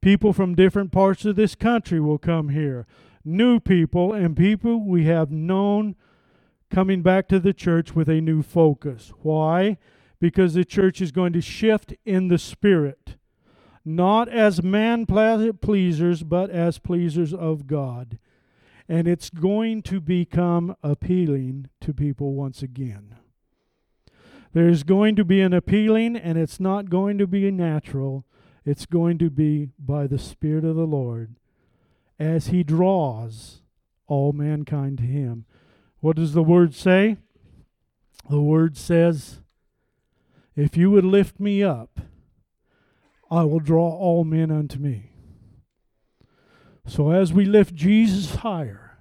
[0.00, 2.86] People from different parts of this country will come here.
[3.22, 5.94] New people and people we have known
[6.74, 9.12] coming back to the church with a new focus.
[9.22, 9.78] Why?
[10.18, 13.14] Because the church is going to shift in the spirit,
[13.84, 18.18] not as man pleasers, but as pleasers of God.
[18.88, 23.14] And it's going to become appealing to people once again.
[24.52, 28.26] There's going to be an appealing, and it's not going to be natural.
[28.64, 31.36] It's going to be by the Spirit of the Lord
[32.18, 33.62] as He draws
[34.08, 35.44] all mankind to Him.
[36.04, 37.16] What does the word say?
[38.28, 39.40] The word says,
[40.54, 41.98] If you would lift me up,
[43.30, 45.12] I will draw all men unto me.
[46.86, 48.98] So as we lift Jesus higher,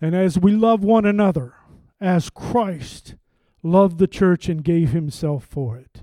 [0.00, 1.52] and as we love one another,
[2.00, 3.16] as Christ
[3.62, 6.00] loved the church and gave himself for it,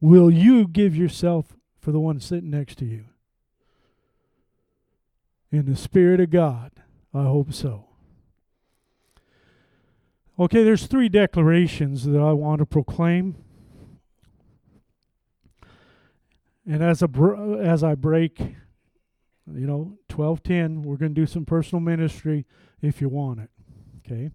[0.00, 3.04] will you give yourself for the one sitting next to you?
[5.52, 6.72] In the Spirit of God,
[7.14, 7.86] I hope so.
[10.38, 13.36] Okay, there's three declarations that I want to proclaim.
[16.66, 21.44] And as a br- as I break, you know, 12:10, we're going to do some
[21.44, 22.46] personal ministry
[22.80, 23.50] if you want it.
[23.98, 24.30] Okay?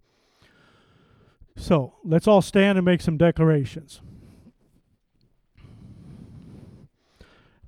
[1.56, 4.02] So, let's all stand and make some declarations.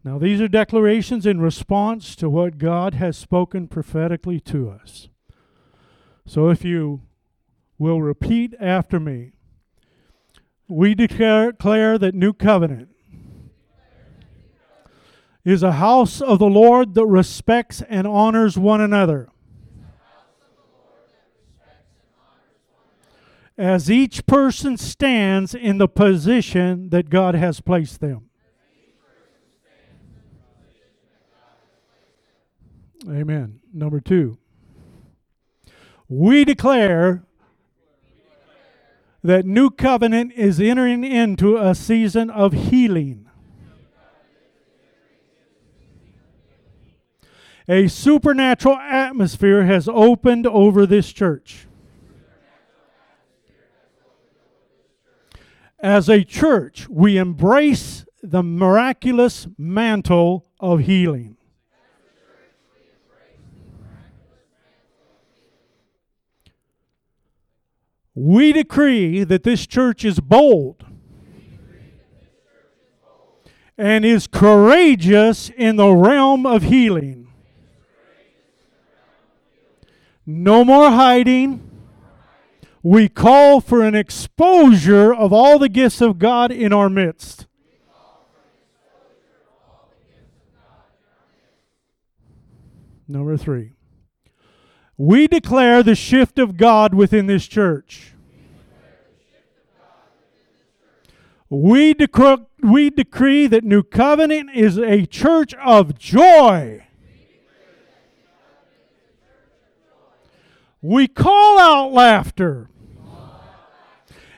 [0.04, 5.10] Now, these are declarations in response to what God has spoken prophetically to us.
[6.26, 7.02] So, if you
[7.80, 9.32] will repeat after me.
[10.68, 12.90] We declare, declare that New Covenant
[15.46, 19.30] is a house of the Lord that respects and honors one another.
[23.58, 28.30] As each person stands in the position that God has placed them.
[33.08, 33.62] Amen.
[33.74, 34.38] Number two,
[36.08, 37.24] we declare
[39.24, 43.26] that New Covenant is entering into a season of healing.
[47.68, 51.68] A supernatural atmosphere has opened over this church.
[55.80, 61.38] As a church, we embrace the miraculous mantle of healing.
[68.22, 70.84] We decree that this church is bold
[73.78, 77.32] and is courageous in the realm of healing.
[80.26, 81.66] No more hiding.
[82.84, 87.48] We call for an exposure of all the gifts of God in our midst.
[93.08, 93.79] Number three.
[95.00, 98.12] We declare the shift of God within this church.
[101.50, 106.86] We, decree, we decree that New Covenant is a church of joy.
[110.82, 112.70] We call out laughter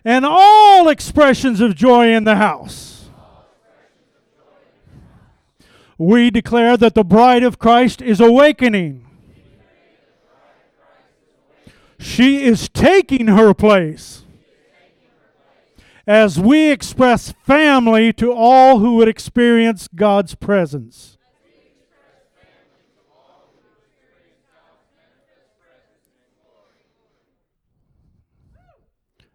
[0.05, 3.09] and all expressions of joy in the house.
[5.97, 9.07] We declare that the bride of Christ is awakening.
[12.02, 14.26] She is taking her place
[16.08, 21.20] as we express family to all who would experience God's presence.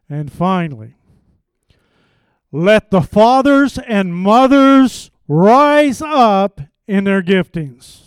[0.08, 0.94] And finally,
[2.50, 8.05] let the fathers and mothers rise up in their giftings.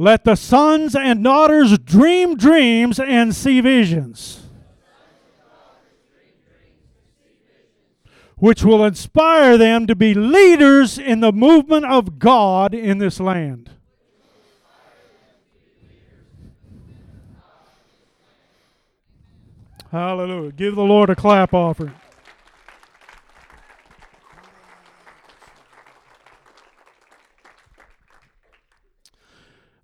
[0.00, 4.44] Let the sons and daughters dream dreams and see visions,
[8.38, 13.72] which will inspire them to be leaders in the movement of God in this land.
[19.92, 20.52] Hallelujah.
[20.52, 21.92] Give the Lord a clap offering.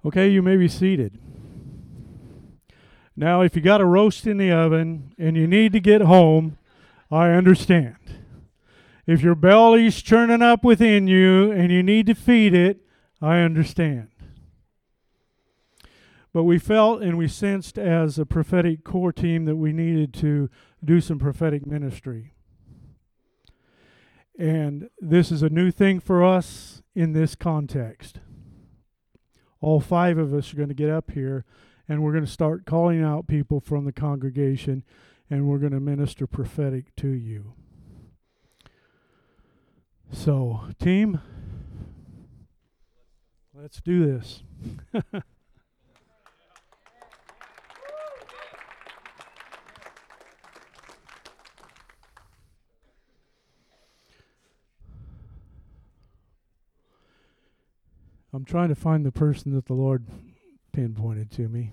[0.06, 1.18] Okay, you may be seated.
[3.16, 6.58] Now, if you got a roast in the oven and you need to get home,
[7.10, 7.96] I understand.
[9.04, 12.82] If your belly's churning up within you and you need to feed it,
[13.20, 14.10] I understand.
[16.32, 20.48] But we felt and we sensed as a prophetic core team that we needed to
[20.84, 22.32] do some prophetic ministry.
[24.38, 28.20] And this is a new thing for us in this context
[29.60, 31.44] all five of us are going to get up here
[31.88, 34.84] and we're going to start calling out people from the congregation
[35.30, 37.54] and we're going to minister prophetic to you.
[40.12, 41.20] So, team,
[43.54, 44.42] let's do this.
[58.36, 60.04] I'm trying to find the person that the Lord
[60.70, 61.72] pinpointed to me.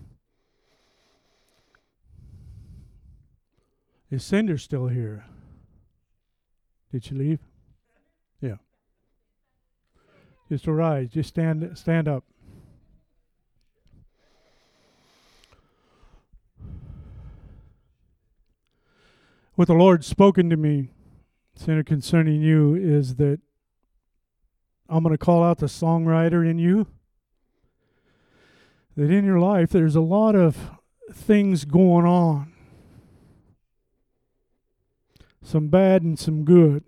[4.10, 5.26] Is Cinder still here?
[6.90, 7.40] Did she leave?
[8.40, 8.56] Yeah.
[10.48, 11.10] Just arise.
[11.10, 12.24] Just stand stand up.
[19.56, 20.92] What the Lord's spoken to me,
[21.56, 23.42] Cinder, concerning you is that
[24.90, 26.88] I'm going to call out the songwriter in you.
[28.96, 30.72] That in your life, there's a lot of
[31.12, 32.54] things going on
[35.44, 36.84] some bad and some good.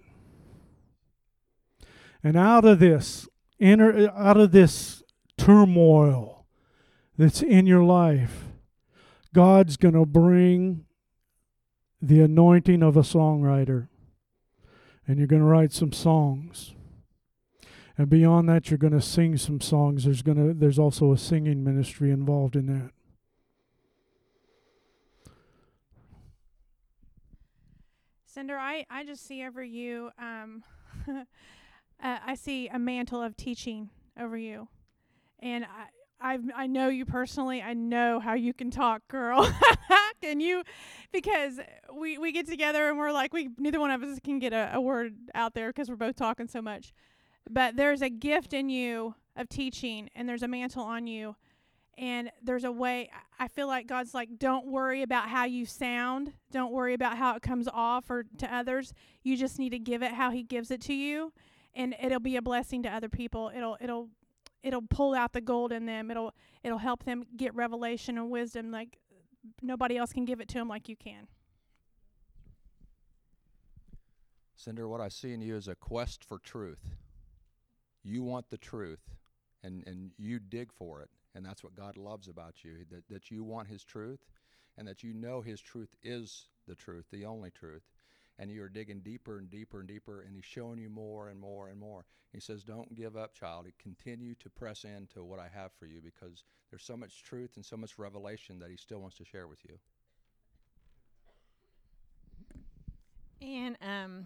[2.23, 3.27] And out of this,
[3.59, 5.03] inner, out of this
[5.37, 6.47] turmoil
[7.17, 8.45] that's in your life,
[9.33, 10.85] God's going to bring
[12.01, 13.89] the anointing of a songwriter.
[15.07, 16.74] And you're going to write some songs.
[17.97, 20.03] And beyond that, you're going to sing some songs.
[20.03, 22.91] There's going to there's also a singing ministry involved in that.
[28.25, 30.61] Cinder, I, I just see over you, um,
[31.07, 31.23] uh,
[32.01, 33.89] I see a mantle of teaching
[34.19, 34.67] over you.
[35.39, 37.61] And I, I I know you personally.
[37.61, 39.49] I know how you can talk, girl.
[40.21, 40.63] can you?
[41.13, 41.61] Because
[41.95, 44.71] we we get together and we're like we neither one of us can get a,
[44.73, 46.91] a word out there because we're both talking so much.
[47.49, 51.35] But there's a gift in you of teaching, and there's a mantle on you.
[51.97, 56.33] And there's a way, I feel like God's like, don't worry about how you sound.
[56.51, 58.93] Don't worry about how it comes off or to others.
[59.23, 61.31] You just need to give it how He gives it to you.
[61.73, 63.51] And it'll be a blessing to other people.
[63.55, 64.09] It'll, it'll,
[64.61, 66.11] it'll pull out the gold in them.
[66.11, 66.33] It'll,
[66.63, 68.97] it'll help them get revelation and wisdom like
[69.61, 71.27] nobody else can give it to them like you can.
[74.55, 76.95] Cinder, what I see in you is a quest for truth
[78.05, 79.01] you want the truth
[79.63, 81.09] and, and you dig for it.
[81.33, 84.19] And that's what God loves about you that, that you want His truth
[84.77, 87.83] and that you know His truth is the truth, the only truth.
[88.37, 91.69] And you're digging deeper and deeper and deeper, and He's showing you more and more
[91.69, 92.05] and more.
[92.33, 93.65] He says, Don't give up, child.
[93.81, 97.65] Continue to press into what I have for you because there's so much truth and
[97.65, 99.77] so much revelation that He still wants to share with you.
[103.41, 104.25] And um,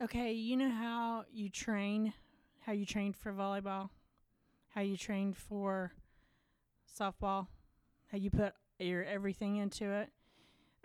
[0.00, 2.12] Okay, you know how you train,
[2.60, 3.90] how you trained for volleyball,
[4.68, 5.90] how you trained for
[6.96, 7.48] softball,
[8.06, 10.10] how you put your everything into it.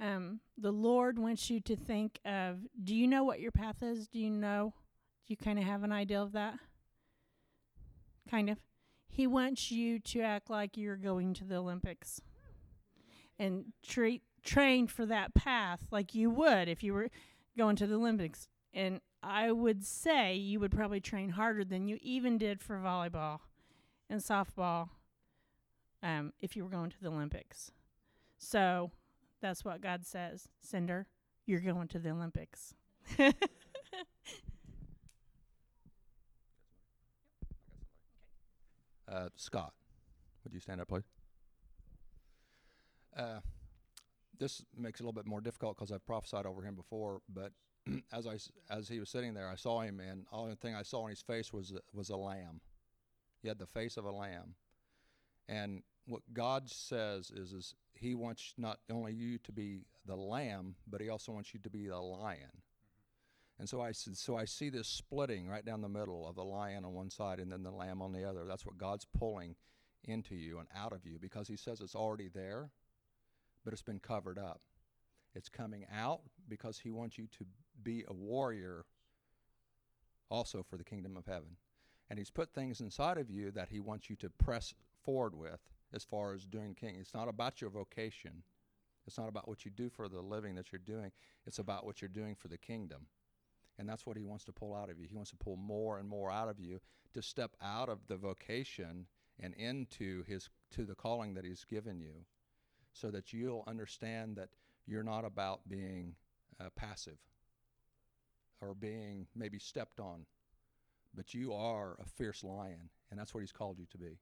[0.01, 4.07] Um, the Lord wants you to think of do you know what your path is?
[4.07, 4.73] Do you know?
[5.27, 6.55] Do you kind of have an idea of that?
[8.27, 8.57] Kind of.
[9.07, 12.19] He wants you to act like you're going to the Olympics
[13.37, 17.09] and treat train for that path like you would if you were
[17.55, 21.97] going to the Olympics and I would say you would probably train harder than you
[22.01, 23.39] even did for volleyball
[24.09, 24.89] and softball
[26.01, 27.71] um, if you were going to the Olympics.
[28.37, 28.91] So
[29.41, 30.49] that's what God says.
[30.59, 31.07] Cinder,
[31.45, 32.73] you're going to the Olympics.
[39.13, 39.73] Uh, Scott,
[40.43, 41.03] would you stand up, please?
[43.15, 43.39] Uh,
[44.39, 47.21] this makes it a little bit more difficult because I've prophesied over him before.
[47.31, 47.51] But
[48.13, 48.37] as I
[48.73, 51.09] as he was sitting there, I saw him, and the only thing I saw on
[51.09, 52.61] his face was was a lamb.
[53.41, 54.55] He had the face of a lamb,
[55.47, 60.75] and what God says is is He wants not only you to be the lamb,
[60.87, 62.61] but He also wants you to be the lion.
[63.59, 66.85] And so I so I see this splitting right down the middle of the lion
[66.85, 68.45] on one side and then the lamb on the other.
[68.45, 69.55] That's what God's pulling
[70.03, 72.71] into you and out of you because He says it's already there,
[73.63, 74.61] but it's been covered up.
[75.35, 77.45] It's coming out because He wants you to
[77.83, 78.85] be a warrior
[80.29, 81.57] also for the kingdom of heaven.
[82.09, 84.73] And He's put things inside of you that He wants you to press
[85.03, 85.59] forward with
[85.93, 86.95] as far as doing king.
[86.99, 88.43] It's not about your vocation.
[89.05, 91.11] It's not about what you do for the living that you're doing.
[91.45, 93.07] It's about what you're doing for the kingdom.
[93.77, 95.07] And that's what he wants to pull out of you.
[95.07, 96.79] He wants to pull more and more out of you
[97.13, 99.07] to step out of the vocation
[99.39, 102.25] and into his to the calling that he's given you
[102.93, 104.49] so that you'll understand that
[104.85, 106.15] you're not about being
[106.59, 107.17] uh, passive
[108.67, 110.25] or being maybe stepped on,
[111.15, 114.17] but you are a fierce lion, and that's what he's called you to be.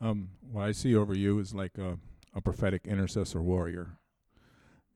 [0.00, 1.98] Um, what I see over you is like a,
[2.34, 3.98] a prophetic intercessor warrior.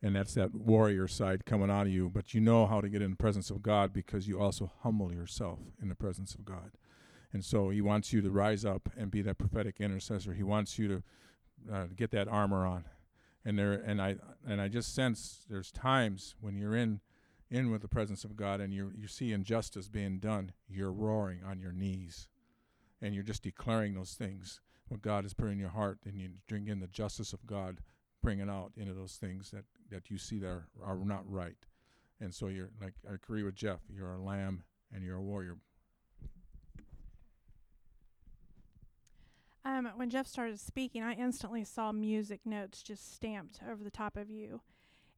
[0.05, 2.09] And that's that warrior side coming out of you.
[2.09, 5.12] But you know how to get in the presence of God because you also humble
[5.12, 6.72] yourself in the presence of God.
[7.33, 10.35] And so he wants you to rise up and be that prophetic intercessor.
[10.35, 11.03] He wants you to
[11.72, 12.85] uh, get that armor on.
[13.45, 14.16] And there and I
[14.47, 17.01] and I just sense there's times when you're in
[17.51, 21.40] in with the presence of God and you you see injustice being done, you're roaring
[21.45, 22.28] on your knees.
[23.01, 24.61] And you're just declaring those things
[24.93, 27.80] what God has put in your heart, and you bring in the justice of God,
[28.22, 31.57] bringing out into those things that, that you see that are, are not right.
[32.20, 33.80] And so you're like I agree with Jeff.
[33.93, 34.62] You're a lamb
[34.95, 35.57] and you're a warrior.
[39.64, 44.16] Um, when Jeff started speaking, I instantly saw music notes just stamped over the top
[44.16, 44.60] of you,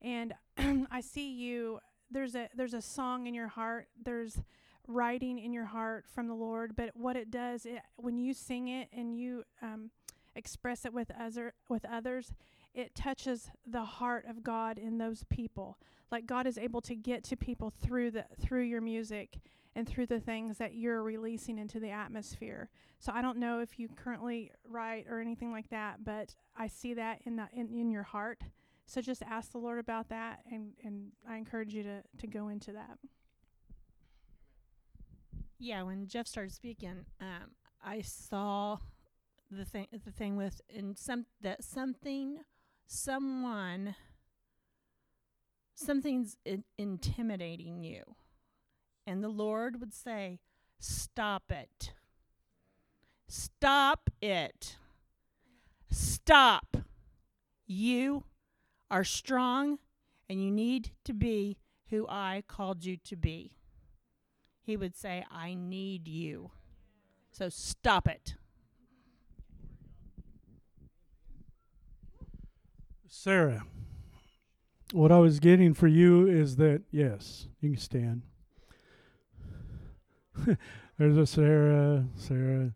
[0.02, 0.34] and
[0.90, 1.80] I see you.
[2.10, 3.88] There's a there's a song in your heart.
[4.02, 4.42] There's
[4.86, 6.76] writing in your heart from the Lord.
[6.76, 9.90] But what it does, it, when you sing it and you um,
[10.36, 12.32] express it with other with others,
[12.74, 15.78] it touches the heart of God in those people.
[16.10, 19.38] Like God is able to get to people through the through your music
[19.76, 22.70] and through the things that you're releasing into the atmosphere.
[23.00, 26.94] So I don't know if you currently write or anything like that, but I see
[26.94, 28.42] that in the in, in your heart.
[28.86, 32.48] So just ask the Lord about that and, and I encourage you to, to go
[32.48, 32.98] into that.
[35.58, 38.78] Yeah, when Jeff started speaking, um, I saw
[39.56, 42.40] the thing the thing with in some that something
[42.86, 43.94] someone
[45.74, 48.02] something's in- intimidating you.
[49.06, 50.40] And the Lord would say,
[50.78, 51.92] "Stop it.
[53.26, 54.76] Stop it.
[55.90, 56.76] Stop.
[57.66, 58.24] You
[58.90, 59.78] are strong
[60.28, 61.58] and you need to be
[61.90, 63.56] who I called you to be."
[64.64, 66.50] he would say, I need you.
[67.30, 68.34] So stop it.
[73.16, 73.64] Sarah,
[74.92, 78.22] what I was getting for you is that, yes, you can stand.
[80.98, 82.74] There's a Sarah, Sarah.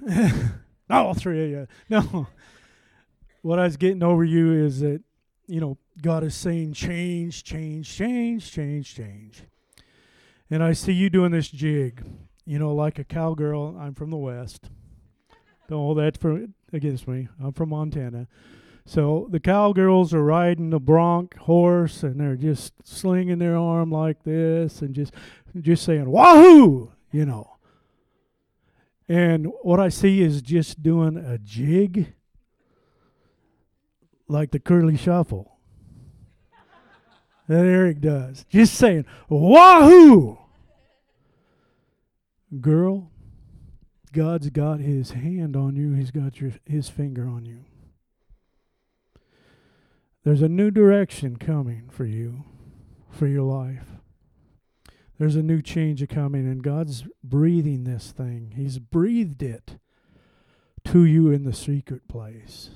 [0.00, 1.66] Not all three of you.
[1.90, 2.28] No.
[3.42, 5.02] What I was getting over you is that,
[5.48, 9.42] you know, God is saying change, change, change, change, change.
[10.48, 12.06] And I see you doing this jig,
[12.44, 13.76] you know, like a cowgirl.
[13.78, 14.70] I'm from the West.
[15.68, 17.28] Don't hold that for against me.
[17.42, 18.28] I'm from Montana.
[18.88, 24.22] So the cowgirls are riding the bronc horse and they're just slinging their arm like
[24.22, 25.12] this and just
[25.60, 27.56] just saying wahoo, you know.
[29.08, 32.14] And what I see is just doing a jig
[34.28, 35.58] like the curly shuffle
[37.48, 38.44] that Eric does.
[38.48, 40.38] Just saying wahoo.
[42.60, 43.10] Girl,
[44.12, 45.94] God's got his hand on you.
[45.94, 47.64] He's got your his finger on you.
[50.26, 52.42] There's a new direction coming for you,
[53.12, 53.86] for your life.
[55.20, 58.54] There's a new change coming, and God's breathing this thing.
[58.56, 59.78] He's breathed it
[60.86, 62.70] to you in the secret place.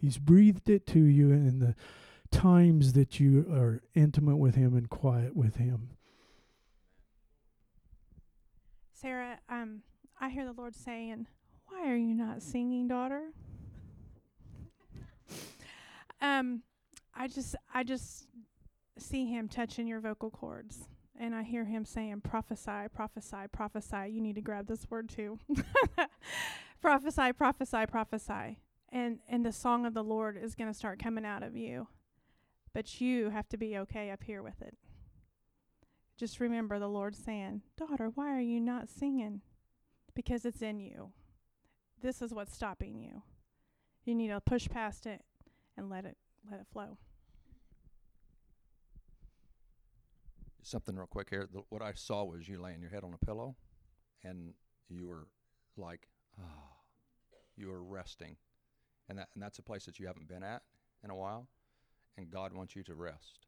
[0.00, 1.74] He's breathed it to you in the
[2.30, 5.90] times that you are intimate with Him and quiet with Him.
[8.94, 9.82] Sarah, um,
[10.18, 11.26] I hear the Lord saying,
[11.66, 13.32] Why are you not singing, daughter?
[16.22, 16.62] um,
[17.14, 18.26] I just I just
[18.98, 20.88] see him touching your vocal cords.
[21.18, 24.08] And I hear him saying, Prophesy, prophesy, prophesy.
[24.10, 25.38] You need to grab this word too.
[26.80, 28.58] prophesy, prophesy, prophesy.
[28.90, 31.88] And and the song of the Lord is gonna start coming out of you.
[32.72, 34.76] But you have to be okay up here with it.
[36.16, 39.40] Just remember the Lord saying, Daughter, why are you not singing?
[40.14, 41.12] Because it's in you.
[42.02, 43.22] This is what's stopping you.
[44.04, 45.22] You need to push past it
[45.76, 46.16] and let it
[46.48, 46.96] let it flow.
[50.62, 51.48] Something real quick here.
[51.52, 53.56] The, what I saw was you laying your head on a pillow,
[54.22, 54.54] and
[54.88, 55.26] you were
[55.76, 56.08] like,
[56.38, 56.76] ah,
[57.56, 58.36] you were resting,
[59.08, 60.62] and that and that's a place that you haven't been at
[61.02, 61.48] in a while,
[62.16, 63.46] and God wants you to rest.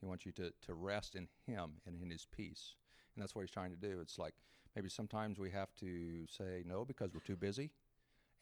[0.00, 2.76] He wants you to to rest in Him and in His peace,
[3.14, 3.98] and that's what He's trying to do.
[4.00, 4.34] It's like
[4.76, 7.72] maybe sometimes we have to say no because we're too busy,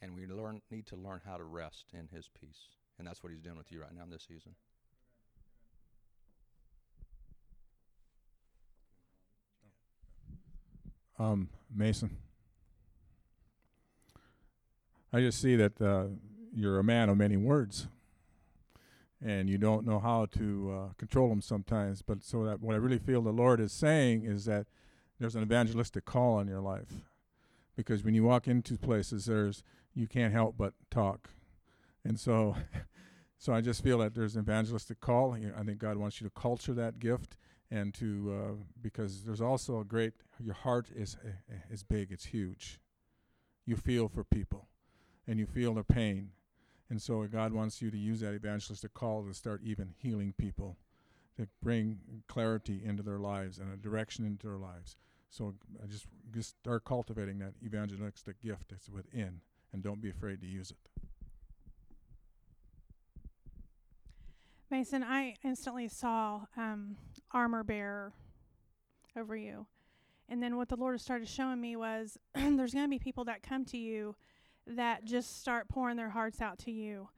[0.03, 3.32] and we learn need to learn how to rest in His peace, and that's what
[3.32, 4.55] He's doing with you right now in this season.
[11.18, 12.16] um, Mason.
[15.12, 16.06] I just see that uh,
[16.55, 17.89] you're a man of many words,
[19.24, 22.02] and you don't know how to uh, control them sometimes.
[22.02, 24.66] But so that what I really feel the Lord is saying is that
[25.18, 27.06] there's an evangelistic call on your life,
[27.77, 29.62] because when you walk into places, there's
[29.94, 31.31] you can't help but talk,
[32.06, 32.56] and so.
[33.38, 35.34] So I just feel that there's an evangelistic call.
[35.34, 37.36] I think God wants you to culture that gift
[37.70, 42.26] and to uh, because there's also a great your heart is uh, is big it's
[42.26, 42.80] huge
[43.64, 44.68] you feel for people
[45.26, 46.30] and you feel their pain
[46.88, 50.76] and so god wants you to use that evangelistic call to start even healing people
[51.36, 54.96] to bring clarity into their lives and a direction into their lives
[55.28, 55.54] so
[55.88, 59.40] just just start cultivating that evangelistic gift that's within
[59.72, 60.95] and don't be afraid to use it
[64.70, 66.97] Mason, I instantly saw um,
[67.30, 68.12] armor bearer
[69.16, 69.66] over you.
[70.28, 73.43] And then what the Lord started showing me was there's going to be people that
[73.43, 74.16] come to you
[74.66, 77.09] that just start pouring their hearts out to you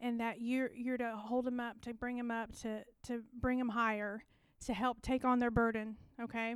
[0.00, 3.58] and that you're you're to hold them up, to bring them up, to to bring
[3.58, 4.24] them higher,
[4.64, 6.54] to help take on their burden, okay?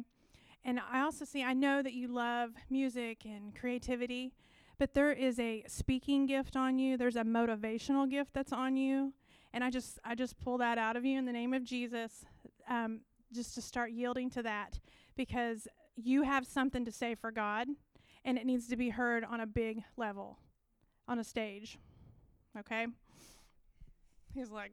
[0.65, 4.33] And I also see I know that you love music and creativity,
[4.79, 6.97] but there is a speaking gift on you.
[6.97, 9.13] There's a motivational gift that's on you
[9.59, 12.25] and I just I just pull that out of you in the name of Jesus,
[12.71, 13.01] um,
[13.33, 14.79] just to start yielding to that
[15.17, 15.67] because
[15.97, 17.67] you have something to say for God,
[18.25, 20.39] and it needs to be heard on a big level,
[21.09, 21.77] on a stage.
[22.57, 22.87] Okay.
[24.33, 24.71] He's like.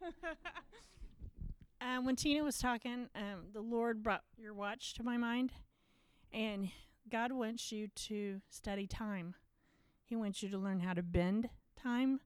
[1.80, 5.50] um, when Tina was talking, um, the Lord brought your watch to my mind,
[6.32, 6.70] and
[7.10, 9.34] God wants you to study time.
[10.04, 12.20] He wants you to learn how to bend time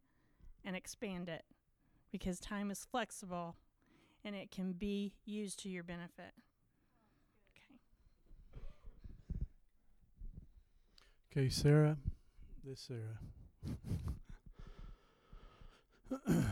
[0.67, 1.45] and expand it
[2.11, 3.57] because time is flexible
[4.25, 6.33] and it can be used to your benefit.
[11.33, 11.41] Okay.
[11.41, 11.97] Okay, Sarah.
[12.65, 13.21] This Sarah.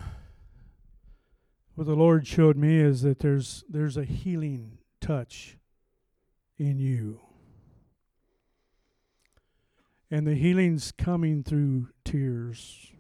[1.75, 5.59] what the Lord showed me is that there's there's a healing touch
[6.57, 7.21] in you.
[10.11, 12.93] And the healing's coming through tears.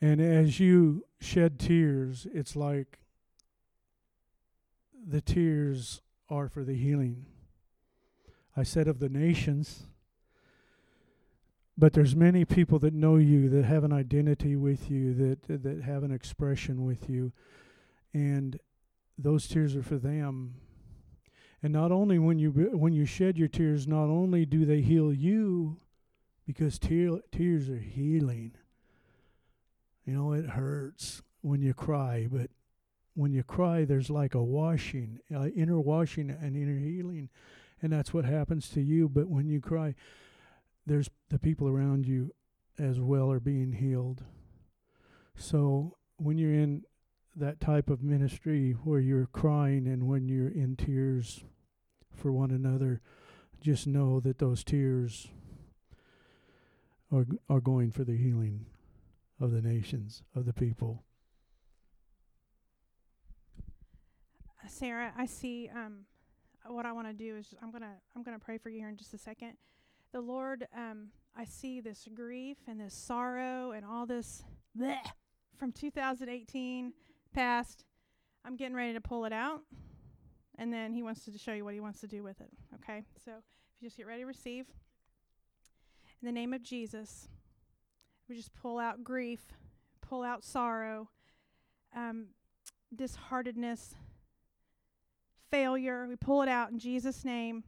[0.00, 3.00] And as you shed tears, it's like
[5.06, 7.26] the tears are for the healing.
[8.56, 9.84] I said of the nations,
[11.76, 15.82] but there's many people that know you that have an identity with you that that
[15.82, 17.32] have an expression with you.
[18.12, 18.58] And
[19.16, 20.54] those tears are for them.
[21.62, 25.12] And not only when you when you shed your tears not only do they heal
[25.12, 25.78] you
[26.46, 28.54] because tear, tears are healing
[30.08, 32.48] you know, it hurts when you cry, but
[33.12, 37.28] when you cry, there's like a washing, uh, inner washing and inner healing.
[37.82, 39.10] And that's what happens to you.
[39.10, 39.94] But when you cry,
[40.86, 42.32] there's the people around you
[42.78, 44.24] as well are being healed.
[45.36, 46.84] So when you're in
[47.36, 51.44] that type of ministry where you're crying and when you're in tears
[52.16, 53.02] for one another,
[53.60, 55.28] just know that those tears
[57.12, 58.64] are are going for the healing
[59.40, 61.04] of the nations, of the people.
[64.68, 66.04] Sarah, I see um,
[66.66, 68.96] what I want to do is I'm gonna I'm gonna pray for you here in
[68.96, 69.54] just a second.
[70.12, 74.42] The Lord, um, I see this grief and this sorrow and all this
[74.78, 74.98] bleh,
[75.56, 76.92] from 2018
[77.34, 77.84] past.
[78.44, 79.62] I'm getting ready to pull it out,
[80.58, 82.50] and then he wants to show you what he wants to do with it.
[82.76, 83.04] Okay?
[83.24, 83.44] So if
[83.80, 84.66] you just get ready to receive.
[86.20, 87.28] In the name of Jesus,
[88.28, 89.40] we just pull out grief,
[90.00, 91.08] pull out sorrow,
[91.96, 92.26] um,
[92.94, 93.94] disheartedness,
[95.50, 96.06] failure.
[96.08, 97.64] We pull it out in Jesus' name.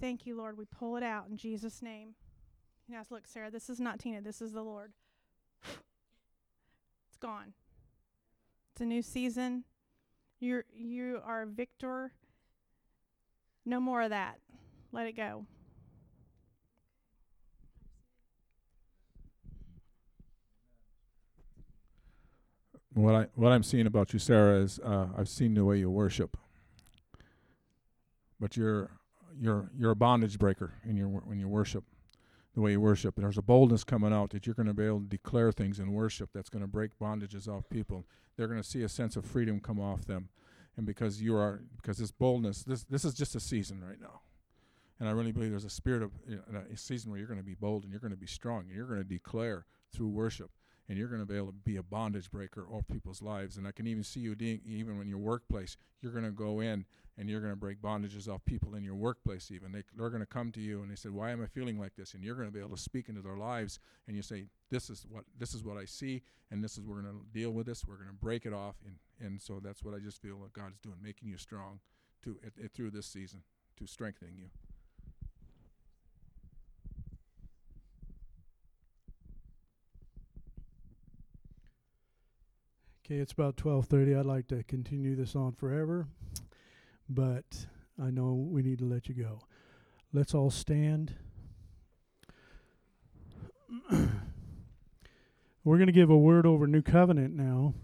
[0.00, 0.56] Thank you, Lord.
[0.56, 2.14] We pull it out in Jesus' name.
[2.88, 4.20] Yes, look, Sarah, this is not Tina.
[4.20, 4.92] This is the Lord.
[5.64, 7.52] it's gone.
[8.72, 9.64] It's a new season.
[10.40, 12.12] You're you are a victor.
[13.66, 14.38] No more of that.
[14.90, 15.44] Let it go.
[22.94, 25.88] What I what I'm seeing about you, Sarah, is uh, I've seen the way you
[25.88, 26.36] worship,
[28.40, 28.90] but you're
[29.40, 31.84] you're you're a bondage breaker in your when you worship,
[32.54, 33.14] the way you worship.
[33.16, 35.92] There's a boldness coming out that you're going to be able to declare things in
[35.92, 38.06] worship that's going to break bondages off people.
[38.36, 40.28] They're going to see a sense of freedom come off them,
[40.76, 44.22] and because you are because this boldness, this this is just a season right now,
[44.98, 47.38] and I really believe there's a spirit of you know, a season where you're going
[47.38, 50.08] to be bold and you're going to be strong and you're going to declare through
[50.08, 50.50] worship
[50.90, 53.56] and you're going to be able to be a bondage breaker of people's lives.
[53.56, 55.76] And I can even see you de- even in your workplace.
[56.02, 56.84] You're going to go in
[57.16, 59.52] and you're going to break bondages off people in your workplace.
[59.52, 61.78] Even they, they're going to come to you and they say, "Why am I feeling
[61.78, 64.22] like this?" And you're going to be able to speak into their lives, and you
[64.22, 67.24] say, "This is what this is what I see, and this is we're going to
[67.32, 67.84] deal with this.
[67.86, 70.52] We're going to break it off." And and so that's what I just feel that
[70.52, 71.78] God's doing, making you strong
[72.24, 73.42] to it, it, through this season,
[73.78, 74.69] to strengthening you.
[83.10, 84.16] Okay, it's about 12:30.
[84.16, 86.06] I'd like to continue this on forever,
[87.08, 87.66] but
[88.00, 89.40] I know we need to let you go.
[90.12, 91.16] Let's all stand.
[93.90, 97.74] We're going to give a word over New Covenant now.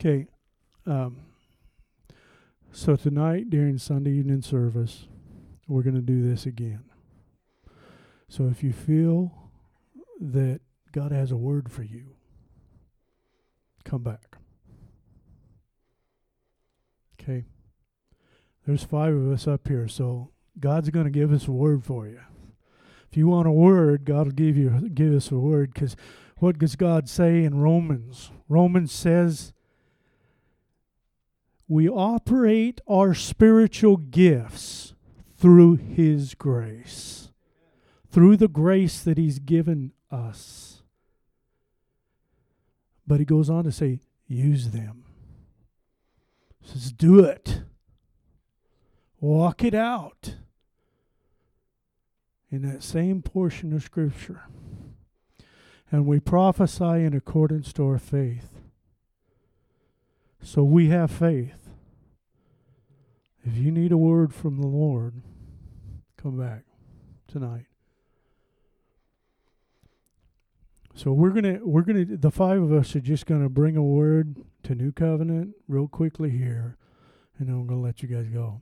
[0.00, 0.26] Okay.
[0.86, 1.16] Um,
[2.70, 5.06] so tonight during Sunday evening service,
[5.66, 6.84] we're going to do this again.
[8.28, 9.32] So if you feel
[10.20, 10.60] that
[10.92, 12.16] God has a word for you,
[13.84, 14.36] come back.
[17.20, 17.44] Okay.
[18.66, 22.06] There's five of us up here, so God's going to give us a word for
[22.06, 22.20] you.
[23.10, 25.96] If you want a word, God will give you give us a word because
[26.38, 28.30] what does God say in Romans?
[28.48, 29.54] Romans says
[31.68, 34.94] we operate our spiritual gifts
[35.36, 37.30] through His grace,
[38.10, 40.82] through the grace that He's given us.
[43.06, 45.04] But He goes on to say, use them.
[46.60, 47.62] He says, do it.
[49.20, 50.36] Walk it out.
[52.50, 54.42] In that same portion of Scripture.
[55.90, 58.50] And we prophesy in accordance to our faith.
[60.46, 61.70] So we have faith.
[63.44, 65.20] If you need a word from the Lord,
[66.16, 66.62] come back
[67.26, 67.66] tonight.
[70.94, 74.36] So we're gonna we're gonna the five of us are just gonna bring a word
[74.62, 76.76] to New Covenant real quickly here,
[77.40, 78.60] and then I'm gonna let you guys go.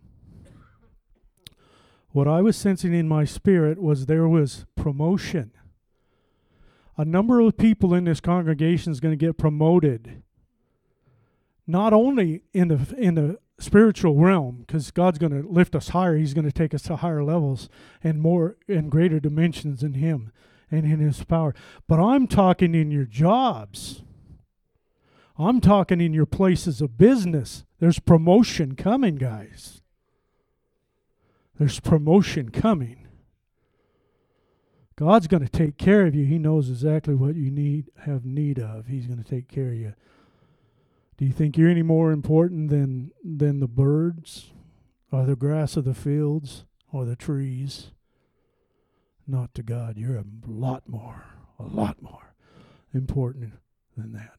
[2.12, 5.50] What I was sensing in my spirit was there was promotion.
[6.96, 10.23] A number of people in this congregation is going to get promoted
[11.66, 16.16] not only in the in the spiritual realm because God's going to lift us higher.
[16.16, 17.68] He's going to take us to higher levels
[18.02, 20.32] and more and greater dimensions in Him
[20.70, 21.54] and in His power.
[21.86, 24.02] But I'm talking in your jobs.
[25.36, 27.64] I'm talking in your places of business.
[27.80, 29.82] There's promotion coming, guys.
[31.58, 33.08] There's promotion coming.
[34.96, 36.24] God's going to take care of you.
[36.24, 38.86] He knows exactly what you need have need of.
[38.86, 39.94] He's going to take care of you.
[41.16, 44.50] Do you think you're any more important than than the birds
[45.12, 47.92] or the grass of the fields or the trees?
[49.26, 49.96] Not to God.
[49.96, 51.24] You're a lot more,
[51.58, 52.34] a lot more
[52.92, 53.54] important
[53.96, 54.38] than that.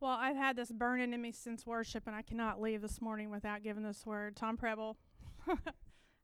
[0.00, 3.30] Well, I've had this burning in me since worship, and I cannot leave this morning
[3.30, 4.36] without giving this word.
[4.36, 4.96] Tom Preble,
[5.48, 5.56] I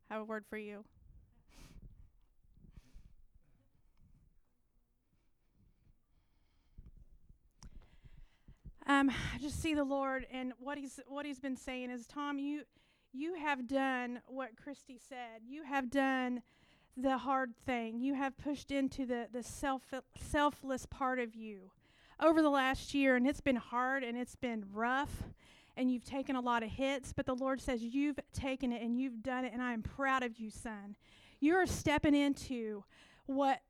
[0.09, 0.85] have a word for you.
[8.87, 12.39] Um, I just see the Lord, and what he's what he's been saying is, Tom,
[12.39, 12.63] you
[13.13, 15.43] you have done what Christy said.
[15.47, 16.43] You have done
[16.97, 17.99] the hard thing.
[17.99, 19.83] You have pushed into the the self
[20.17, 21.71] selfless part of you
[22.21, 25.25] over the last year and it's been hard and it's been rough
[25.77, 28.97] and you've taken a lot of hits, but the Lord says you've taken it and
[28.97, 30.97] you've done it and I am proud of you, son.
[31.41, 32.85] You're stepping into
[33.27, 33.61] what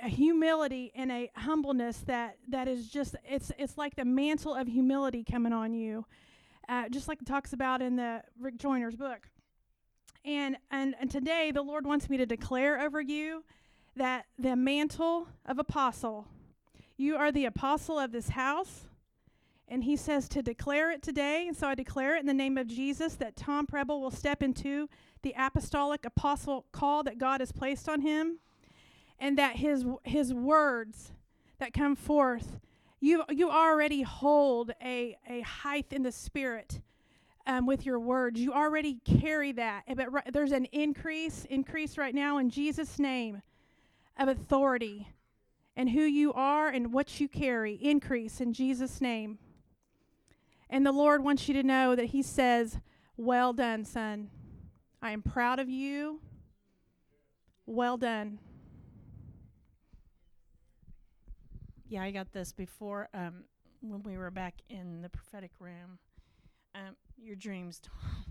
[0.00, 4.66] a humility and a humbleness that that is just it's it's like the mantle of
[4.66, 6.06] humility coming on you
[6.68, 9.28] uh, just like it talks about in the rick joyner's book.
[10.24, 13.44] And, and and today the lord wants me to declare over you
[13.96, 16.26] that the mantle of apostle
[16.96, 18.82] you are the apostle of this house.
[19.68, 21.46] And he says to declare it today.
[21.48, 24.42] And so i declare it in the name of jesus that tom preble will step
[24.42, 24.88] into
[25.22, 28.38] the apostolic apostle call that god has placed on him
[29.22, 31.12] and that his his words
[31.58, 32.58] that come forth
[33.00, 36.80] you you already hold a a height in the spirit
[37.46, 38.38] um, with your words.
[38.38, 39.82] You already carry that.
[39.96, 43.42] But ri- there's an increase increase right now in jesus name
[44.18, 45.08] of authority
[45.74, 47.74] and who you are and what you carry.
[47.74, 49.38] Increase in jesus name.
[50.68, 52.78] And the lord wants you to know that he says
[53.16, 54.30] well done son.
[55.00, 56.20] I am proud of you.
[57.66, 58.38] Well done
[61.92, 63.44] Yeah, I got this before um,
[63.82, 65.98] when we were back in the prophetic room.
[66.74, 67.92] Um, your dreams, Tom.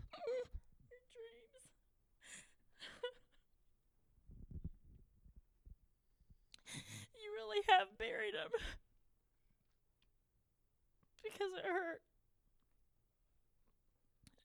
[0.89, 1.61] your dreams.
[7.21, 8.49] you really have buried them
[11.21, 12.01] because it hurt.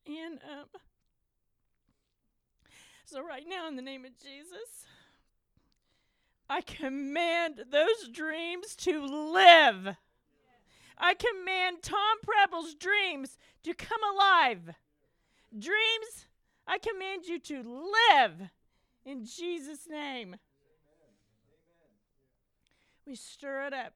[0.07, 0.67] And um,
[3.07, 4.85] so right now, in the name of Jesus.
[6.48, 9.97] I command those dreams to live.
[10.98, 14.74] I command Tom Preble's dreams to come alive.
[15.56, 16.27] Dreams,
[16.66, 17.62] I command you to
[18.12, 18.51] live
[19.05, 20.36] in Jesus' name.
[23.06, 23.93] We stir it up.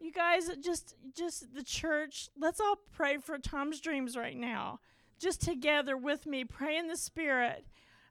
[0.00, 4.80] You guys, just just the church, let's all pray for Tom's dreams right now.
[5.18, 7.64] Just together with me, pray in the spirit.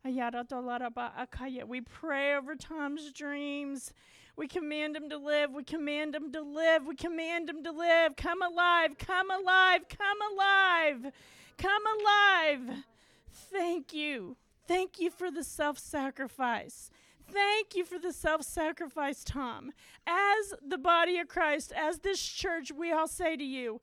[0.06, 3.94] We pray over Tom's dreams.
[4.36, 5.52] We command him to live.
[5.54, 6.86] We command him to live.
[6.86, 8.16] We command him to live.
[8.16, 8.98] Come alive.
[8.98, 9.82] Come alive.
[9.88, 11.12] Come alive.
[11.58, 12.84] Come alive.
[13.32, 14.36] Thank you.
[14.68, 16.90] Thank you for the self sacrifice.
[17.32, 19.72] Thank you for the self sacrifice, Tom.
[20.06, 23.80] As the body of Christ, as this church, we all say to you,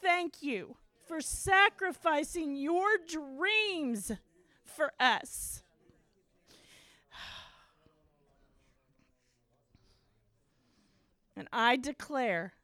[0.00, 0.76] thank you
[1.06, 4.12] for sacrificing your dreams
[4.64, 5.63] for us.
[11.36, 12.54] And I declare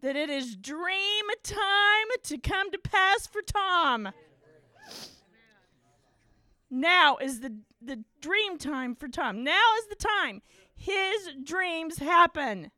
[0.00, 4.10] that it is dream time to come to pass for Tom.
[6.70, 9.42] Now is the, the dream time for Tom.
[9.42, 10.42] Now is the time.
[10.74, 12.70] His dreams happen.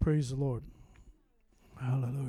[0.00, 0.62] Praise the Lord.
[1.80, 2.27] Hallelujah.